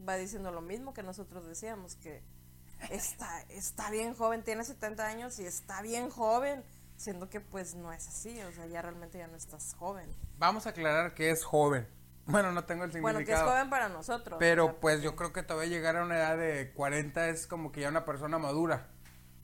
va 0.07 0.15
diciendo 0.15 0.51
lo 0.51 0.61
mismo 0.61 0.93
que 0.93 1.03
nosotros 1.03 1.45
decíamos, 1.47 1.95
que 1.95 2.23
está, 2.89 3.41
está 3.49 3.89
bien 3.91 4.13
joven, 4.15 4.43
tiene 4.43 4.63
70 4.63 5.05
años 5.05 5.39
y 5.39 5.45
está 5.45 5.81
bien 5.81 6.09
joven, 6.09 6.63
siendo 6.97 7.29
que 7.29 7.39
pues 7.41 7.75
no 7.75 7.91
es 7.93 8.07
así, 8.07 8.39
o 8.41 8.51
sea, 8.51 8.65
ya 8.67 8.81
realmente 8.81 9.17
ya 9.17 9.27
no 9.27 9.35
estás 9.37 9.73
joven. 9.75 10.09
Vamos 10.37 10.65
a 10.65 10.69
aclarar 10.71 11.13
que 11.13 11.31
es 11.31 11.43
joven. 11.43 11.87
Bueno, 12.29 12.51
no 12.51 12.63
tengo 12.63 12.83
el 12.83 12.91
significado. 12.91 13.13
Bueno, 13.15 13.25
que 13.25 13.33
es 13.33 13.41
joven 13.41 13.69
para 13.71 13.89
nosotros. 13.89 14.37
Pero 14.37 14.65
o 14.65 14.69
sea, 14.69 14.79
pues 14.81 15.01
yo 15.01 15.15
creo 15.15 15.33
que 15.33 15.41
todavía 15.41 15.67
llegar 15.71 15.97
a 15.97 16.03
una 16.03 16.15
edad 16.17 16.37
de 16.37 16.71
40 16.73 17.27
es 17.29 17.47
como 17.47 17.71
que 17.71 17.81
ya 17.81 17.89
una 17.89 18.05
persona 18.05 18.37
madura. 18.37 18.87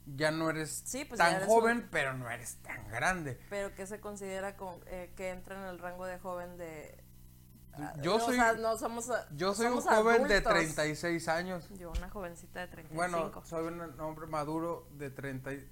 Ya 0.05 0.29
no 0.29 0.51
eres 0.51 0.83
Sí, 0.85 1.03
pues 1.03 1.17
tan 1.17 1.33
eres 1.37 1.47
joven, 1.47 1.77
un- 1.77 1.87
pero 1.89 2.13
no 2.13 2.29
eres 2.29 2.57
tan 2.57 2.87
grande. 2.89 3.39
Pero 3.49 3.73
que 3.73 3.87
se 3.87 3.99
considera 3.99 4.55
con, 4.55 4.79
eh, 4.85 5.11
que 5.17 5.31
entra 5.31 5.55
en 5.59 5.63
el 5.67 5.79
rango 5.79 6.05
de 6.05 6.19
joven 6.19 6.57
de 6.57 7.03
Yo 8.01 8.15
o 8.15 8.19
soy, 8.19 8.35
sea, 8.35 8.53
no 8.53 8.77
somos. 8.77 9.09
yo 9.33 9.53
soy 9.53 9.67
un 9.67 9.81
somos 9.81 9.85
joven 9.85 10.23
de 10.27 10.35
adultos. 10.35 10.53
36 10.53 11.27
años. 11.27 11.67
Yo, 11.77 11.91
una 11.91 12.09
jovencita 12.09 12.61
de 12.61 12.67
35. 12.67 12.95
Bueno, 12.95 13.45
soy 13.45 13.65
un 13.67 13.99
hombre 13.99 14.27
maduro 14.27 14.87
de 14.91 15.09
30. 15.09 15.53
y- 15.53 15.69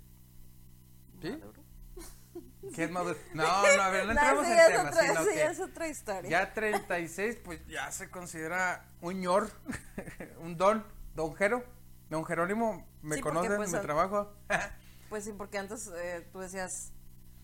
¿Sí? 1.21 1.31
Maduro. 1.31 1.63
¿Qué 2.75 2.83
es 2.85 2.91
maduro? 2.91 3.17
No, 3.33 3.43
no, 3.43 3.81
a 3.83 3.89
ver, 3.89 4.05
no 4.05 4.11
entremos 4.13 4.45
sí, 4.45 4.51
en 4.51 4.59
es 4.59 4.67
temas, 4.67 4.85
otra, 4.87 5.01
sino 5.07 5.23
sí, 5.23 5.29
que 5.33 5.43
es 5.45 5.59
otra 5.59 5.87
historia. 5.87 6.29
ya 6.29 6.53
36, 6.53 7.37
pues 7.43 7.67
ya 7.67 7.91
se 7.91 8.09
considera 8.09 8.85
un 9.01 9.19
ñor, 9.19 9.49
un 10.41 10.57
don, 10.57 10.85
don 11.15 11.35
Jero, 11.35 11.63
don 12.09 12.25
Jerónimo, 12.25 12.87
me 13.01 13.15
Sí, 13.17 13.21
conocen, 13.21 13.55
pues, 13.57 13.71
mi 13.71 13.77
a- 13.77 13.81
trabajo. 13.81 14.33
Pues 15.09 15.25
sí, 15.25 15.33
porque 15.33 15.57
antes 15.57 15.91
eh, 15.95 16.27
tú 16.31 16.39
decías, 16.39 16.92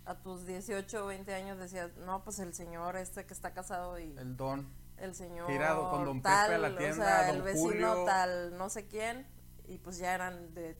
a 0.09 0.15
tus 0.15 0.47
18 0.47 1.03
o 1.03 1.07
20 1.07 1.31
años 1.35 1.59
decías, 1.59 1.95
no, 1.97 2.23
pues 2.23 2.39
el 2.39 2.55
señor 2.55 2.97
este 2.97 3.27
que 3.27 3.33
está 3.33 3.53
casado 3.53 3.99
y 3.99 4.17
El 4.17 4.35
don. 4.35 4.67
el 4.97 5.13
señor 5.13 5.45
Tirado 5.45 5.91
con 5.91 6.03
don 6.03 6.21
tal, 6.23 6.49
Pepe 6.49 6.55
a 6.55 6.57
la 6.57 6.69
o 6.69 6.77
tienda, 6.77 7.05
sea, 7.05 7.27
don 7.27 7.35
el 7.35 7.41
vecino 7.43 7.67
Julio. 7.67 8.03
tal, 8.05 8.57
no 8.57 8.69
sé 8.69 8.87
quién, 8.87 9.27
y 9.67 9.77
pues 9.77 9.99
ya 9.99 10.15
eran 10.15 10.55
de 10.55 10.75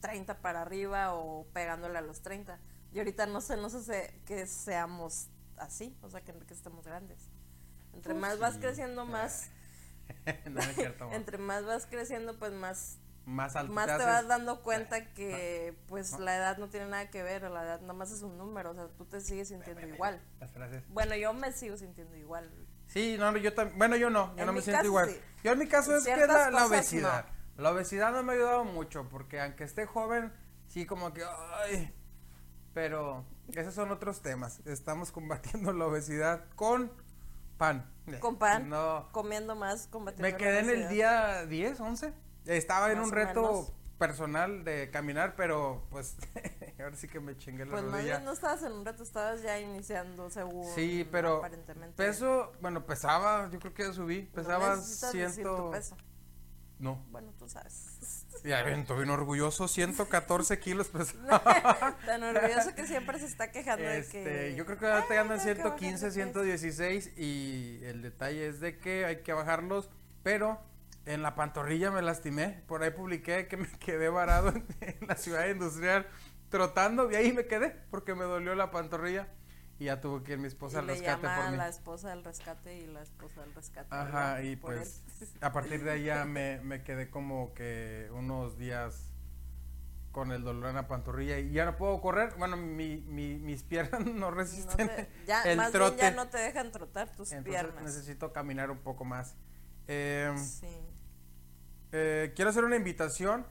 30 0.00 0.40
para 0.40 0.62
arriba 0.62 1.12
o 1.12 1.46
pegándole 1.52 1.98
a 1.98 2.00
los 2.00 2.22
30. 2.22 2.58
Y 2.94 2.98
ahorita 2.98 3.26
no 3.26 3.42
sé, 3.42 3.58
no 3.58 3.68
sé 3.68 4.18
que 4.24 4.46
seamos 4.46 5.28
así, 5.58 5.94
o 6.00 6.08
sea, 6.08 6.22
que, 6.22 6.32
que 6.32 6.54
estemos 6.54 6.86
grandes. 6.86 7.28
Entre 7.92 8.14
más 8.14 8.38
vas 8.38 8.56
creciendo, 8.56 9.04
más, 9.04 9.50
no, 10.50 10.58
es 10.58 10.74
cierto. 10.74 11.06
entre 11.12 11.36
más 11.36 11.66
vas 11.66 11.84
creciendo, 11.84 12.38
pues 12.38 12.54
más 12.54 12.98
más 13.26 13.56
alto 13.56 13.72
más 13.72 13.86
te 13.86 13.92
haces. 13.92 14.06
vas 14.06 14.28
dando 14.28 14.62
cuenta 14.62 15.12
que 15.12 15.76
pues 15.86 16.12
no. 16.12 16.20
la 16.20 16.36
edad 16.36 16.58
no 16.58 16.68
tiene 16.68 16.86
nada 16.86 17.10
que 17.10 17.22
ver, 17.22 17.42
la 17.42 17.62
edad 17.64 17.80
nada 17.80 17.92
más 17.92 18.10
es 18.10 18.22
un 18.22 18.36
número, 18.36 18.70
o 18.70 18.74
sea, 18.74 18.88
tú 18.88 19.04
te 19.04 19.20
sigues 19.20 19.48
sintiendo 19.48 19.86
igual. 19.86 20.20
Las 20.40 20.50
frases. 20.50 20.82
Bueno, 20.88 21.14
yo 21.16 21.32
me 21.32 21.52
sigo 21.52 21.76
sintiendo 21.76 22.16
igual. 22.16 22.50
Sí, 22.86 23.16
no, 23.18 23.36
yo 23.36 23.54
también, 23.54 23.78
bueno, 23.78 23.96
yo 23.96 24.10
no, 24.10 24.34
yo 24.34 24.40
En 24.40 24.46
no 24.46 24.52
me 24.52 24.62
siento 24.62 24.84
igual. 24.84 25.10
sí. 25.10 25.20
Yo 25.44 25.52
en 25.52 25.58
mi 25.58 25.66
caso 25.68 25.96
es 25.96 26.04
que 26.04 26.26
la, 26.26 26.66
obesidad. 26.66 27.26
La 27.56 27.70
obesidad 27.70 28.12
no 28.12 28.22
me 28.22 28.32
ha 28.32 28.36
ayudado 28.36 28.64
mucho, 28.64 29.08
porque 29.08 29.40
aunque 29.40 29.64
esté 29.64 29.86
joven, 29.86 30.32
sí 30.66 30.86
como 30.86 31.12
que, 31.12 31.22
ay, 31.64 31.94
pero 32.74 33.24
esos 33.54 33.74
son 33.74 33.90
otros 33.90 34.22
temas. 34.22 34.60
Estamos 34.66 35.12
combatiendo 35.12 35.72
la 35.72 35.86
obesidad 35.86 36.44
con 36.56 36.90
pan. 37.58 37.88
Con 38.18 38.38
pan, 38.38 38.68
No, 38.68 39.08
comiendo 39.12 39.54
más, 39.54 39.86
combatiendo 39.86 40.22
me 40.22 40.32
la 40.32 40.38
quedé 40.38 40.60
en 40.60 40.70
el 40.70 40.88
día 40.88 41.46
10, 41.46 41.78
11. 41.78 42.12
Estaba 42.56 42.90
en 42.92 43.00
un 43.00 43.10
reto 43.12 43.42
menos. 43.42 43.72
personal 43.98 44.64
de 44.64 44.90
caminar, 44.90 45.34
pero 45.36 45.86
pues 45.90 46.16
ahora 46.80 46.96
sí 46.96 47.06
que 47.08 47.20
me 47.20 47.36
chingué 47.36 47.64
la 47.64 47.72
Pues 47.72 47.82
más 47.84 47.92
rodilla. 47.92 48.14
bien 48.16 48.24
no 48.24 48.32
estabas 48.32 48.62
en 48.62 48.72
un 48.72 48.84
reto, 48.84 49.02
estabas 49.02 49.42
ya 49.42 49.58
iniciando 49.60 50.30
según 50.30 50.66
Sí, 50.74 51.06
pero 51.12 51.38
aparentemente. 51.38 51.96
peso, 51.96 52.52
bueno, 52.60 52.84
pesaba, 52.86 53.48
yo 53.50 53.58
creo 53.60 53.74
que 53.74 53.82
ya 53.84 53.92
subí, 53.92 54.22
No 54.22 54.32
pesaba 54.32 54.76
tu 54.76 54.82
ciento... 54.82 55.70
peso. 55.70 55.96
No, 56.78 57.04
Bueno, 57.10 57.34
tú 57.38 57.46
sabes. 57.46 58.24
ya 58.42 58.62
ven, 58.62 58.80
estoy 58.80 58.96
bien 58.98 59.10
orgulloso, 59.10 59.68
114 59.68 60.58
kilos 60.60 60.88
pesaba. 60.88 61.94
Tan 62.06 62.22
orgulloso 62.22 62.74
que 62.74 62.86
siempre 62.86 63.18
se 63.18 63.26
está 63.26 63.52
quejando 63.52 63.84
de 63.84 63.98
Este, 63.98 64.24
que 64.24 64.54
yo 64.56 64.64
creo 64.64 64.78
que 64.78 64.86
ahora 64.86 65.06
te 65.06 65.12
"Ay, 65.12 65.18
andan 65.18 65.38
tengo 65.40 65.58
que 65.58 65.62
bajar 65.62 65.78
de 65.78 65.78
115, 65.98 66.06
peso". 66.06 66.14
116 66.14 67.12
y 67.18 67.80
el 67.84 68.00
detalle 68.00 68.48
es 68.48 68.60
de 68.60 68.78
que 68.78 69.04
hay 69.04 69.22
que 69.22 69.34
bajarlos, 69.34 69.90
pero 70.22 70.58
en 71.06 71.22
la 71.22 71.34
pantorrilla 71.34 71.90
me 71.90 72.02
lastimé, 72.02 72.62
por 72.66 72.82
ahí 72.82 72.90
publiqué 72.90 73.48
que 73.48 73.56
me 73.56 73.68
quedé 73.78 74.08
varado 74.08 74.50
en, 74.50 74.66
en 74.80 75.06
la 75.08 75.16
ciudad 75.16 75.48
industrial 75.48 76.06
trotando 76.48 77.10
y 77.10 77.14
ahí 77.14 77.32
me 77.32 77.46
quedé 77.46 77.70
porque 77.90 78.14
me 78.14 78.24
dolió 78.24 78.54
la 78.54 78.70
pantorrilla 78.70 79.28
y 79.78 79.84
ya 79.86 80.00
tuvo 80.00 80.22
que 80.22 80.32
ir 80.32 80.38
mi 80.38 80.46
esposa 80.48 80.76
Y 80.76 80.80
al 80.80 80.86
le 80.88 80.92
rescate 80.94 81.22
llama 81.22 81.36
por 81.36 81.44
a 81.46 81.50
mí. 81.52 81.56
la 81.56 81.68
esposa 81.68 82.10
del 82.10 82.22
rescate 82.24 82.76
y 82.76 82.86
la 82.86 83.00
esposa 83.02 83.40
del 83.40 83.54
rescate. 83.54 83.86
Ajá, 83.94 84.42
y 84.42 84.56
pues 84.56 85.02
él. 85.22 85.28
a 85.40 85.52
partir 85.52 85.82
de 85.84 85.90
ahí 85.92 86.04
ya 86.04 86.24
me, 86.26 86.60
me 86.60 86.82
quedé 86.82 87.08
como 87.08 87.54
que 87.54 88.10
unos 88.12 88.58
días 88.58 89.06
con 90.12 90.32
el 90.32 90.42
dolor 90.42 90.68
en 90.70 90.74
la 90.74 90.88
pantorrilla 90.88 91.38
y 91.38 91.52
ya 91.52 91.64
no 91.64 91.76
puedo 91.76 92.00
correr. 92.02 92.34
Bueno, 92.36 92.56
mi, 92.58 92.98
mi, 93.06 93.38
mis 93.38 93.62
piernas 93.70 94.04
no 94.04 94.12
No 94.12 94.30
resisten 94.32 94.88
te- 94.88 95.08
ya, 95.26 95.42
el 95.44 95.56
más 95.56 95.70
trote. 95.72 95.96
bien 95.96 96.10
ya 96.10 96.16
no 96.24 96.28
te 96.28 96.38
dejan 96.38 96.72
trotar 96.72 97.14
tus 97.16 97.32
Entonces 97.32 97.62
piernas. 97.62 97.82
necesito 97.84 98.32
caminar 98.34 98.70
un 98.70 98.78
poco 98.80 99.04
más. 99.06 99.34
Eh, 99.86 100.30
Sí. 100.36 100.66
Eh, 101.92 102.32
quiero 102.36 102.50
hacer 102.50 102.64
una 102.64 102.76
invitación 102.76 103.46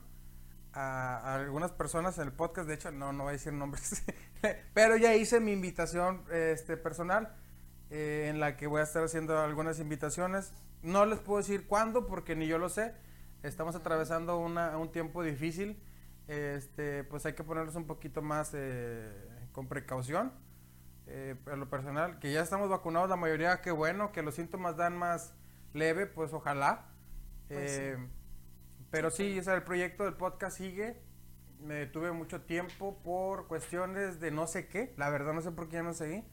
a, 0.72 1.18
a 1.18 1.34
algunas 1.36 1.72
personas 1.72 2.18
en 2.18 2.24
el 2.24 2.32
podcast. 2.32 2.68
De 2.68 2.74
hecho, 2.74 2.90
no, 2.90 3.12
no 3.12 3.24
voy 3.24 3.30
a 3.30 3.32
decir 3.32 3.52
nombres. 3.52 4.02
pero 4.74 4.96
ya 4.96 5.14
hice 5.14 5.40
mi 5.40 5.52
invitación 5.52 6.24
este, 6.30 6.76
personal 6.76 7.34
eh, 7.90 8.28
en 8.30 8.40
la 8.40 8.56
que 8.56 8.66
voy 8.66 8.80
a 8.80 8.84
estar 8.84 9.02
haciendo 9.02 9.38
algunas 9.38 9.80
invitaciones. 9.80 10.52
No 10.82 11.04
les 11.06 11.18
puedo 11.18 11.38
decir 11.38 11.66
cuándo 11.66 12.06
porque 12.06 12.36
ni 12.36 12.46
yo 12.46 12.58
lo 12.58 12.68
sé. 12.68 12.94
Estamos 13.42 13.74
atravesando 13.74 14.38
una, 14.38 14.78
un 14.78 14.92
tiempo 14.92 15.22
difícil. 15.22 15.82
Este, 16.28 17.04
pues 17.04 17.26
hay 17.26 17.32
que 17.32 17.42
ponerlos 17.42 17.74
un 17.74 17.86
poquito 17.86 18.22
más 18.22 18.52
eh, 18.54 19.10
con 19.52 19.66
precaución. 19.66 20.32
Eh, 21.06 21.34
a 21.50 21.56
lo 21.56 21.68
personal, 21.68 22.20
que 22.20 22.32
ya 22.32 22.40
estamos 22.40 22.70
vacunados 22.70 23.10
la 23.10 23.16
mayoría, 23.16 23.60
qué 23.62 23.72
bueno, 23.72 24.12
que 24.12 24.22
los 24.22 24.36
síntomas 24.36 24.76
dan 24.76 24.96
más 24.96 25.34
leve, 25.74 26.06
pues 26.06 26.32
ojalá. 26.32 26.86
Pues 27.48 27.72
sí. 27.72 28.19
Pero 28.90 29.10
Sí, 29.10 29.38
o 29.38 29.42
sea, 29.42 29.54
el 29.54 29.62
proyecto 29.62 30.04
del 30.04 30.14
podcast 30.14 30.58
sigue. 30.58 31.00
Me 31.60 31.74
detuve 31.74 32.10
mucho 32.12 32.40
tiempo 32.42 32.98
por 33.02 33.46
cuestiones 33.46 34.18
de 34.20 34.30
no 34.30 34.46
sé 34.46 34.66
qué. 34.68 34.94
La 34.96 35.10
verdad 35.10 35.32
no 35.32 35.42
sé 35.42 35.52
por 35.52 35.68
qué 35.68 35.76
ya 35.76 35.82
no 35.82 35.92
seguí. 35.92 36.24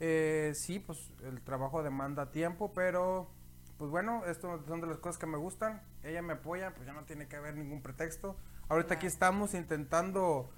Eh, 0.00 0.52
sí, 0.54 0.80
pues 0.80 1.12
el 1.22 1.40
trabajo 1.40 1.82
demanda 1.82 2.32
tiempo, 2.32 2.72
pero 2.74 3.30
pues 3.78 3.90
bueno, 3.90 4.24
esto 4.26 4.62
son 4.66 4.80
de 4.80 4.86
las 4.88 4.98
cosas 4.98 5.18
que 5.18 5.26
me 5.26 5.38
gustan. 5.38 5.82
Ella 6.02 6.20
me 6.22 6.34
apoya, 6.34 6.74
pues 6.74 6.86
ya 6.86 6.92
no 6.92 7.04
tiene 7.04 7.28
que 7.28 7.36
haber 7.36 7.56
ningún 7.56 7.80
pretexto. 7.80 8.36
Ahorita 8.68 8.94
aquí 8.94 9.06
estamos 9.06 9.54
intentando 9.54 10.50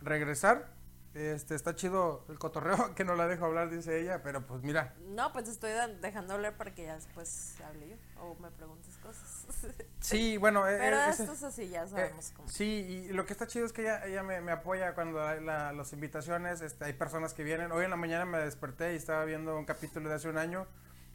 regresar. 0.00 0.77
Este, 1.14 1.54
está 1.54 1.74
chido 1.74 2.24
el 2.28 2.38
cotorreo, 2.38 2.76
que 2.94 3.04
no 3.04 3.14
la 3.16 3.26
dejo 3.26 3.46
hablar, 3.46 3.70
dice 3.70 4.00
ella, 4.00 4.22
pero 4.22 4.46
pues 4.46 4.62
mira, 4.62 4.94
No, 5.08 5.32
pues 5.32 5.48
estoy 5.48 5.70
dejando 6.00 6.34
hablar 6.34 6.56
para 6.56 6.74
que 6.74 6.84
ya 6.84 6.94
después 6.94 7.56
hable 7.66 7.88
yo 7.88 7.96
o 8.20 8.34
me 8.36 8.50
preguntes 8.50 8.94
cosas. 8.98 9.46
sí, 10.00 10.36
bueno, 10.36 10.68
eh, 10.68 10.76
Pero 10.78 10.96
eh, 10.98 11.08
esto 11.10 11.32
es 11.32 11.42
así, 11.42 11.68
ya 11.68 11.84
Eh, 11.84 11.88
sabemos 11.88 12.30
cómo. 12.36 12.48
sí, 12.48 12.64
y 13.08 13.12
lo 13.12 13.24
que 13.26 13.32
está 13.32 13.46
chido 13.46 13.64
es 13.66 13.72
que 13.72 13.82
ella, 13.82 14.04
ella 14.06 14.22
me, 14.22 14.40
me 14.42 14.52
apoya 14.52 14.94
cuando 14.94 15.26
hay 15.26 15.42
la- 15.42 15.72
las 15.72 15.92
invitaciones, 15.92 16.60
este, 16.60 16.84
hay 16.84 16.92
personas 16.92 17.32
que 17.34 17.42
vienen. 17.42 17.72
Hoy 17.72 17.84
en 17.84 17.90
la 17.90 17.96
mañana 17.96 18.24
me 18.26 18.38
desperté 18.38 18.92
y 18.92 18.96
estaba 18.96 19.24
viendo 19.24 19.56
un 19.56 19.64
capítulo 19.64 20.08
de 20.08 20.14
hace 20.16 20.28
un 20.28 20.36
año 20.38 20.66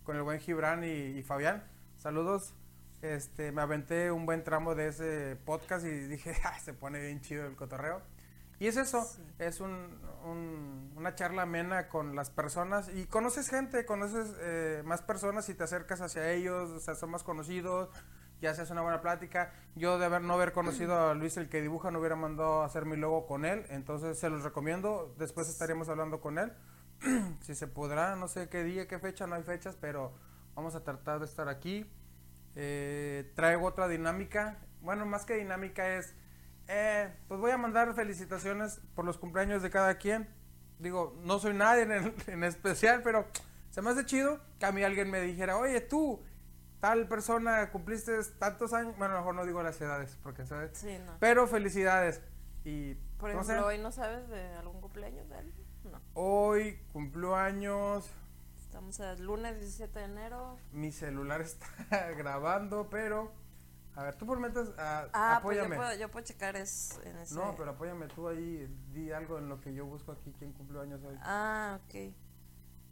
con 0.04 0.16
el 0.18 0.24
buen 0.24 0.40
Gibran 0.40 0.84
y, 0.84 0.88
y 0.90 1.24
Fabián. 1.24 1.64
Saludos. 1.98 2.54
Este, 3.04 3.52
me 3.52 3.62
aventé 3.62 4.12
un 4.12 4.26
buen 4.26 4.44
tramo 4.44 4.76
de 4.76 4.88
ese 4.88 5.38
podcast 5.46 5.86
y 5.86 5.90
dije, 6.08 6.36
"Ah, 6.44 6.58
se 6.60 6.74
pone 6.74 7.00
bien 7.00 7.22
chido 7.22 7.46
el 7.46 7.56
cotorreo. 7.56 8.02
Y 8.64 8.68
es 8.68 8.78
eso, 8.78 9.04
Sí. 9.04 9.22
es 9.40 9.60
un, 9.60 10.00
un- 10.24 10.94
una 10.96 11.16
charla 11.16 11.42
amena 11.42 11.90
con 11.90 12.16
las 12.16 12.30
personas 12.30 12.88
y 12.88 13.08
conoces 13.08 13.50
gente, 13.50 13.86
conoces 13.86 14.34
eh, 14.40 14.84
más 14.86 15.02
personas 15.02 15.50
y 15.50 15.54
te 15.54 15.66
acercas 15.66 16.00
hacia 16.00 16.32
ellos, 16.32 16.70
o 16.70 16.80
sea, 16.80 16.96
son 16.96 17.10
más 17.12 17.24
conocidos, 17.24 17.90
ya 18.40 18.52
haces 18.52 18.70
una 18.70 18.82
buena 18.82 19.02
plática. 19.02 19.52
Yo 19.76 20.00
de 20.00 20.06
haber, 20.06 20.22
no 20.22 20.36
haber 20.36 20.54
conocido 20.54 21.10
a 21.10 21.14
Luis 21.14 21.36
el 21.36 21.50
que 21.50 21.62
dibuja, 21.62 21.92
no 21.92 22.00
hubiera 22.00 22.16
mandado 22.16 22.62
a 22.62 22.66
hacer 22.66 22.86
mi 22.86 22.96
logo 22.96 23.28
con 23.28 23.44
él, 23.44 23.66
entonces 23.68 24.18
se 24.18 24.30
los 24.30 24.44
recomiendo, 24.46 25.14
después 25.20 25.50
estaremos 25.50 25.90
hablando 25.90 26.22
con 26.22 26.38
él, 26.40 26.54
si 27.42 27.56
se 27.56 27.68
podrá, 27.68 28.16
no 28.16 28.30
sé 28.30 28.48
qué 28.48 28.64
día, 28.64 28.88
qué 28.88 28.98
fecha, 28.98 29.28
no 29.28 29.36
hay 29.36 29.44
fechas, 29.44 29.76
pero 29.76 30.14
vamos 30.56 30.74
a 30.76 30.86
tratar 30.86 31.20
de 31.20 31.26
estar 31.26 31.50
aquí. 31.50 31.86
Eh, 32.56 33.30
traigo 33.36 33.68
otra 33.68 33.90
dinámica, 33.90 34.58
bueno, 34.80 35.06
más 35.06 35.26
que 35.26 35.34
dinámica 35.36 35.98
es... 35.98 36.16
Eh, 36.70 37.14
voy 37.44 37.52
a 37.52 37.58
mandar 37.58 37.94
felicitaciones 37.94 38.80
por 38.96 39.04
los 39.04 39.18
cumpleaños 39.18 39.62
de 39.62 39.70
cada 39.70 39.98
quien. 39.98 40.30
Digo, 40.80 41.14
no 41.26 41.40
soy 41.40 41.54
nadie 41.54 41.82
en, 41.84 41.92
el- 41.92 42.16
en 42.28 42.46
especial, 42.46 43.02
pero 43.04 43.28
se 43.70 43.82
me 43.82 43.90
hace 43.90 44.06
chido 44.06 44.40
que 44.60 44.66
a 44.66 44.72
mí 44.72 44.82
alguien 44.82 45.12
me 45.12 45.20
dijera, 45.20 45.58
oye, 45.58 45.82
tú, 45.82 46.24
tal 46.80 47.06
persona, 47.10 47.70
cumpliste 47.70 48.14
tantos 48.40 48.72
años. 48.72 48.96
Bueno, 48.98 49.16
a 49.16 49.18
mejor 49.18 49.36
no 49.36 49.46
digo 49.46 49.62
las 49.62 49.80
edades, 49.82 50.18
porque 50.24 50.46
sabes. 50.46 50.72
Sí, 50.78 50.98
no. 51.06 51.18
Pero 51.20 51.46
felicidades. 51.46 52.22
Y 52.64 52.94
Por 53.18 53.34
no 53.34 53.42
ejemplo, 53.42 53.56
sé, 53.56 53.60
hoy 53.76 53.78
no 53.78 53.92
sabes 53.92 54.30
de 54.30 54.42
algún 54.56 54.80
cumpleaños 54.80 55.28
de 55.28 55.36
alguien. 55.36 55.68
No. 55.92 56.00
hoy 56.14 56.80
cumplo 56.94 57.36
años. 57.36 58.10
Estamos 58.58 58.98
el 59.02 59.22
lunes 59.26 59.60
17 59.60 60.00
de 60.00 60.06
enero. 60.06 60.58
Mi 60.72 60.94
celular 60.94 61.42
está 61.42 61.68
grabando, 62.18 62.90
pero. 62.90 63.34
A 63.96 64.04
ver, 64.04 64.16
tú 64.16 64.26
por 64.26 64.40
mientras, 64.40 64.70
ah, 64.78 65.08
Ah, 65.14 65.40
pues 65.44 65.58
apóyame. 65.60 65.76
yo 65.76 65.82
puedo, 65.82 65.96
yo 66.00 66.10
puedo 66.12 66.26
checar 66.26 66.56
es 66.56 67.00
en 67.04 67.18
ese. 67.18 67.36
No, 67.36 67.56
pero 67.56 67.72
apóyame 67.72 68.08
tú 68.08 68.28
ahí, 68.28 68.68
di 68.92 69.12
algo 69.12 69.38
en 69.38 69.50
lo 69.50 69.60
que 69.62 69.74
yo 69.74 69.86
busco 69.86 70.12
aquí 70.14 70.34
quién 70.40 70.52
cumplió 70.54 70.82
años 70.82 71.04
hoy. 71.04 71.16
Ah, 71.22 71.80
ok. 71.86 72.14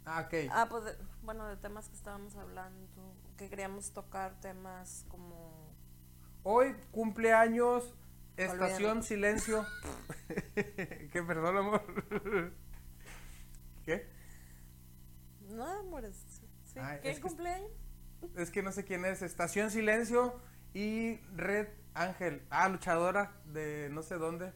Ah, 0.05 0.23
ok. 0.27 0.33
Ah, 0.51 0.67
pues 0.69 0.83
de- 0.85 0.97
bueno, 1.23 1.47
de 1.47 1.57
temas 1.57 1.89
que 1.89 1.95
estábamos 1.95 2.35
hablando, 2.35 2.87
que 3.37 3.49
queríamos 3.49 3.91
tocar 3.93 4.39
temas 4.41 5.05
como... 5.09 5.71
Hoy 6.43 6.75
cumpleaños, 6.91 7.95
estación 8.37 9.01
silencio. 9.03 9.65
¿Qué, 10.55 11.23
perdón, 11.25 11.57
amor? 11.57 11.83
¿Qué? 13.83 14.07
No, 15.49 15.65
amores, 15.65 16.15
Sí. 16.65 16.79
Ay, 16.79 16.99
¿Quién 17.01 17.11
es 17.13 17.19
que- 17.19 17.27
cumpleaños? 17.27 17.71
Es 18.37 18.49
que 18.51 18.61
no 18.63 18.71
sé 18.71 18.85
quién 18.85 19.03
es. 19.03 19.21
Estación 19.23 19.71
Silencio 19.71 20.39
y 20.73 21.17
Red 21.35 21.67
Ángel. 21.93 22.45
Ah, 22.49 22.69
luchadora 22.69 23.33
de 23.45 23.89
no 23.91 24.01
sé 24.03 24.15
dónde. 24.15 24.53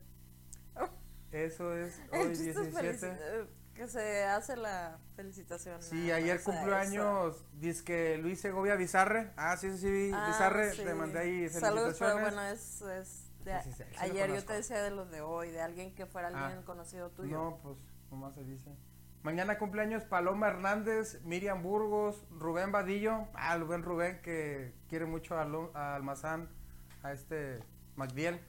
Eso 1.32 1.76
es 1.76 2.00
hoy 2.14 2.30
chiste 2.30 2.52
es 2.52 2.56
17. 2.72 3.08
felici- 3.08 3.18
eh, 3.20 3.48
que 3.74 3.88
se 3.90 4.24
hace 4.24 4.56
la 4.56 5.00
felicitación. 5.18 5.82
Sí, 5.82 6.10
ayer 6.10 6.42
cumplió 6.42 6.76
años, 6.78 7.46
dice 7.60 8.18
Luis 8.20 8.40
Segovia 8.40 8.76
Bizarre. 8.76 9.34
Ah, 9.36 9.58
sí, 9.58 9.70
sí, 9.72 9.78
sí, 9.80 10.12
Ah, 10.14 10.28
Bizarre, 10.30 10.72
sí. 10.72 10.84
te 10.86 10.94
mandé 10.94 11.20
ahí 11.20 11.50
Saludos, 11.50 11.98
felicitaciones. 11.98 12.24
pero 12.24 12.36
bueno, 12.38 12.42
es, 12.54 12.82
es 12.84 13.32
de 13.44 13.62
Sí, 13.64 13.72
sí, 13.74 13.84
ayer 14.00 14.34
yo 14.34 14.46
te 14.46 14.54
decía 14.54 14.82
de 14.82 14.92
los 14.92 15.12
de 15.12 15.20
hoy, 15.20 15.52
de 15.52 15.62
alguien 15.62 15.94
que 15.94 16.06
fuera 16.06 16.30
Ah. 16.34 16.46
alguien 16.48 16.64
conocido 16.64 17.10
tuyo. 17.12 17.38
No, 17.38 17.60
pues, 17.62 17.78
nomás 18.10 18.34
se 18.34 18.44
dice. 18.46 18.72
Mañana 19.26 19.58
cumpleaños 19.58 20.04
Paloma 20.04 20.50
Hernández, 20.50 21.20
Miriam 21.24 21.64
Burgos, 21.64 22.24
Rubén 22.30 22.72
Vadillo. 22.72 23.28
Ah, 23.34 23.58
Rubén 23.58 23.82
Rubén, 23.82 24.22
que 24.22 24.72
quiere 24.88 25.08
mucho 25.08 25.36
a, 25.40 25.46
Lo- 25.46 25.72
a 25.76 25.96
Almazán, 25.96 26.48
a 27.02 27.12
este 27.12 27.58
Magdiel. 27.96 28.40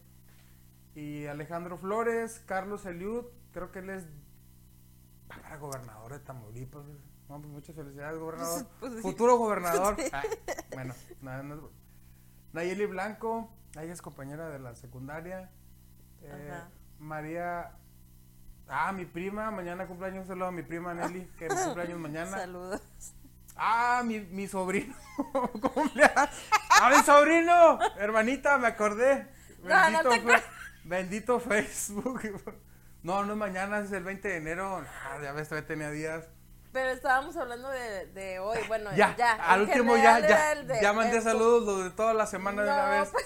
Y 0.95 1.25
Alejandro 1.29 1.79
Flores, 1.79 2.43
Carlos 2.45 2.85
Eliud, 2.85 3.25
creo 3.53 3.73
que 3.73 3.79
él 3.79 3.89
es 3.89 4.07
para 5.29 5.57
gobernador 5.57 6.13
de 6.13 6.19
Tamaulipas. 6.19 6.85
No, 7.31 7.39
pues 7.41 7.47
muchas 7.51 7.75
felicidades, 7.75 8.19
gobernador. 8.19 8.67
Pues. 8.81 9.01
Futuro 9.01 9.39
gobernador. 9.39 9.97
Ah, 10.13 10.25
bueno, 10.75 10.93
no, 11.23 11.43
no- 11.43 11.71
Nayeli 12.53 12.85
Blanco, 12.85 13.51
ella 13.81 13.95
es 13.95 14.03
compañera 14.03 14.51
de 14.51 14.59
la 14.59 14.75
secundaria. 14.75 15.51
Eh. 16.21 16.53
María. 16.99 17.79
Ah, 18.69 18.93
mi 18.93 19.05
prima, 19.05 19.51
mañana 19.51 19.87
cumpleaños, 19.87 20.23
un 20.23 20.27
saludo 20.29 20.47
a 20.49 20.53
mi 20.53 20.63
prima 20.63 20.93
Nelly, 20.93 21.31
que 21.39 21.47
cumpleaños 21.49 21.99
mañana. 22.01 22.31
Saludos. 22.39 22.81
Ah, 23.57 24.03
mi, 24.05 24.21
mi 24.21 24.49
sobrino. 24.49 24.95
cumpleaños. 25.75 26.13
Ah, 26.71 26.91
mi 26.95 27.03
sobrino. 27.05 27.79
Hermanita, 27.99 28.59
me 28.59 28.67
acordé. 28.69 29.29
No, 29.63 30.03
no 30.03 30.11
fe- 30.11 30.43
bendito 30.85 31.41
Facebook. 31.41 32.21
No, 33.03 33.25
no 33.25 33.33
es 33.35 33.39
mañana, 33.39 33.79
es 33.79 33.93
el 33.93 34.03
20 34.03 34.27
de 34.29 34.37
enero. 34.37 34.85
Ah, 35.05 35.19
ya 35.23 35.33
ves, 35.33 35.49
todavía 35.49 35.69
tenía 35.69 35.91
días. 35.91 36.25
Pero 36.73 36.91
estábamos 36.91 37.37
hablando 37.37 37.69
de, 37.71 38.07
de 38.09 38.39
hoy, 38.41 38.59
bueno, 38.69 38.91
Ya, 38.97 39.15
ya. 39.17 39.33
al 39.35 39.63
último 39.63 39.97
ya, 39.97 40.19
ya. 40.19 40.27
era 40.27 40.53
el 40.53 40.67
de- 40.67 40.83
ya 40.83 40.93
mandé 40.93 41.19
el- 41.19 41.23
saludos 41.23 41.65
los 41.65 41.85
de 41.85 41.91
toda 41.91 42.13
la 42.15 42.27
semana 42.27 42.63
de 42.63 42.69
una 42.69 42.85
No, 42.85 42.91
vez. 43.01 43.11
pues, 43.13 43.25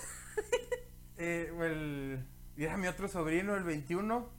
Eh, 1.17 1.53
el, 1.61 2.27
era 2.57 2.77
mi 2.77 2.87
otro 2.87 3.09
sobrino, 3.09 3.55
el 3.57 3.65
21, 3.65 4.31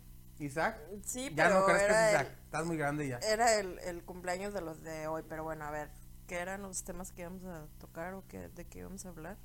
Isaac. 0.45 0.77
sí, 1.05 1.29
Ya 1.35 1.45
pero 1.47 1.59
no 1.61 1.65
crees 1.65 1.79
que 1.81 1.85
es 1.85 1.91
era, 1.91 2.09
Isaac, 2.11 2.27
el, 2.27 2.43
estás 2.45 2.65
muy 2.65 2.77
grande 2.77 3.07
ya. 3.07 3.17
era 3.19 3.55
el, 3.55 3.79
el 3.79 4.03
cumpleaños 4.03 4.53
de 4.53 4.61
los 4.61 4.81
de 4.81 5.07
hoy, 5.07 5.23
pero 5.27 5.43
bueno, 5.43 5.65
a 5.65 5.71
ver, 5.71 5.89
¿qué 6.27 6.37
eran 6.39 6.61
los 6.61 6.83
temas 6.83 7.11
que 7.11 7.21
íbamos 7.21 7.43
a 7.45 7.65
tocar 7.79 8.13
o 8.13 8.23
qué, 8.27 8.49
de 8.49 8.65
qué 8.65 8.79
íbamos 8.79 9.05
a 9.05 9.09
hablar? 9.09 9.37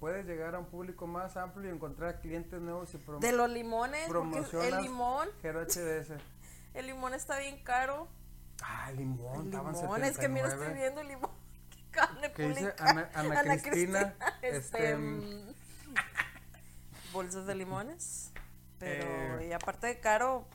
Puedes 0.00 0.24
llegar 0.24 0.54
a 0.54 0.58
un 0.60 0.66
público 0.66 1.06
más 1.06 1.36
amplio 1.36 1.70
y 1.70 1.74
encontrar 1.74 2.20
clientes 2.22 2.58
nuevos 2.58 2.94
y 2.94 2.98
prom 2.98 3.20
De 3.20 3.32
los 3.32 3.50
limones, 3.50 4.08
el 4.08 4.82
limón, 4.82 5.28
Gero 5.42 5.60
HDS. 5.62 6.12
el 6.74 6.86
limón 6.86 7.12
está 7.12 7.38
bien 7.38 7.62
caro. 7.62 8.08
Ah, 8.62 8.90
limón, 8.92 9.40
El 9.40 9.46
estaban 9.48 9.74
limón, 9.74 10.04
es 10.04 10.18
que 10.18 10.28
mira, 10.28 10.50
79. 10.50 10.64
estoy 10.64 10.74
viendo 10.80 11.00
el 11.02 11.08
limón. 11.08 11.30
¿Qué 12.34 12.48
dice 12.48 12.60
pública. 12.70 12.84
Ana- 12.88 13.10
Ana 13.40 13.60
Cristina? 13.62 14.14
este, 14.42 14.56
Este, 14.56 14.96
mm, 14.96 15.54
bolsas 17.12 17.46
de 17.46 17.54
limones. 17.54 18.32
Pero, 18.78 19.40
Eh. 19.40 19.48
y 19.48 19.52
aparte 19.52 19.86
de 19.88 20.00
caro, 20.00 20.46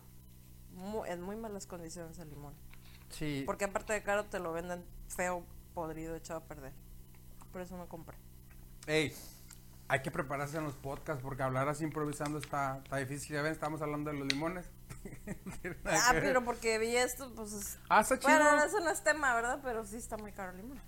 mu- 0.72 1.06
en 1.06 1.22
muy 1.22 1.36
malas 1.36 1.68
condiciones 1.68 2.18
el 2.20 2.30
limón. 2.30 2.54
Sí. 3.10 3.44
Porque 3.46 3.66
aparte 3.66 3.94
de 3.94 4.02
caro 4.04 4.26
te 4.26 4.40
lo 4.40 4.54
venden 4.54 4.84
feo, 5.10 5.46
podrido, 5.74 6.16
echado 6.16 6.40
a 6.40 6.44
perder. 6.46 6.74
Por 7.52 7.62
eso 7.62 7.78
no 7.78 7.88
compré. 7.88 8.18
Ey, 8.88 9.14
hay 9.88 10.02
que 10.02 10.10
prepararse 10.10 10.58
en 10.58 10.64
los 10.64 10.76
podcasts 10.76 11.22
porque 11.22 11.44
hablar 11.44 11.68
así 11.70 11.84
improvisando 11.84 12.40
está, 12.40 12.80
está 12.84 12.98
difícil. 12.98 13.36
Ya 13.36 13.42
ven, 13.42 13.52
estamos 13.52 13.82
hablando 13.82 14.12
de 14.12 14.18
los 14.20 14.28
limones. 14.32 14.66
Ah, 15.86 16.12
pero 16.14 16.44
porque 16.46 16.78
vi 16.80 16.96
esto, 16.96 17.34
pues 17.36 17.52
es... 17.54 17.78
Ah, 17.90 18.02
está 18.02 18.18
chido. 18.18 18.32
Bueno, 18.34 18.64
eso 18.64 18.80
no 18.80 18.90
es 18.90 19.04
tema, 19.04 19.34
¿verdad? 19.36 19.60
Pero 19.64 19.86
sí 19.86 19.98
está 19.98 20.18
muy 20.18 20.32
caro 20.32 20.52
el 20.52 20.58
limón. 20.58 20.82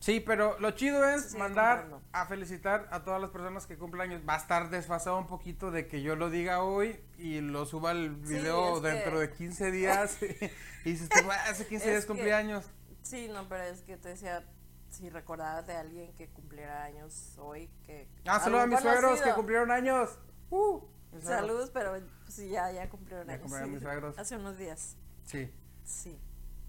Sí, 0.00 0.20
pero 0.20 0.58
lo 0.60 0.70
chido 0.72 1.04
es 1.08 1.34
mandar 1.34 1.80
comprando. 1.80 2.06
a 2.12 2.26
felicitar 2.26 2.88
a 2.92 3.02
todas 3.02 3.20
las 3.20 3.30
personas 3.30 3.66
que 3.66 3.76
cumplen 3.76 4.10
años. 4.12 4.22
Va 4.28 4.34
a 4.34 4.38
estar 4.38 4.70
desfasado 4.70 5.18
un 5.18 5.26
poquito 5.26 5.70
de 5.72 5.88
que 5.88 6.02
yo 6.02 6.14
lo 6.14 6.30
diga 6.30 6.62
hoy 6.62 7.00
y 7.18 7.40
lo 7.40 7.66
suba 7.66 7.90
el 7.92 8.14
Sí, 8.24 8.34
video 8.34 8.80
que- 8.80 8.88
dentro 8.88 9.18
de 9.18 9.30
15 9.30 9.70
días. 9.72 10.18
y 10.22 10.90
dices, 10.92 11.08
"Ah, 11.12 11.44
hace 11.50 11.66
15 11.66 11.86
Es 11.86 11.90
días 11.90 12.02
que- 12.04 12.08
cumpleaños. 12.08 12.64
Sí, 13.02 13.28
no, 13.28 13.48
pero 13.48 13.64
es 13.64 13.82
que 13.82 13.96
te 13.96 14.10
decía, 14.10 14.44
si 14.88 15.10
recordabas 15.10 15.66
de 15.66 15.76
alguien 15.76 16.12
que 16.14 16.28
cumpliera 16.28 16.84
años 16.84 17.34
hoy, 17.38 17.68
que... 17.84 18.08
Ah, 18.26 18.38
saludos 18.38 18.62
a 18.62 18.66
mis 18.68 18.80
suegros 18.80 19.02
que 19.02 19.16
conocido. 19.16 19.34
cumplieron 19.34 19.70
años. 19.72 20.18
Uh. 20.50 20.80
Saludos, 21.22 21.70
pero 21.72 21.94
sí, 22.28 22.50
ya, 22.50 22.70
ya 22.70 22.88
cumplieron 22.88 23.26
Ya 23.26 23.32
años. 23.32 23.42
cumplieron 23.42 23.68
sí. 23.70 23.74
mis 23.74 23.82
suegros. 23.82 24.18
Hace 24.18 24.36
unos 24.36 24.58
días. 24.58 24.96
Sí, 25.24 25.50
Sí, 25.84 26.18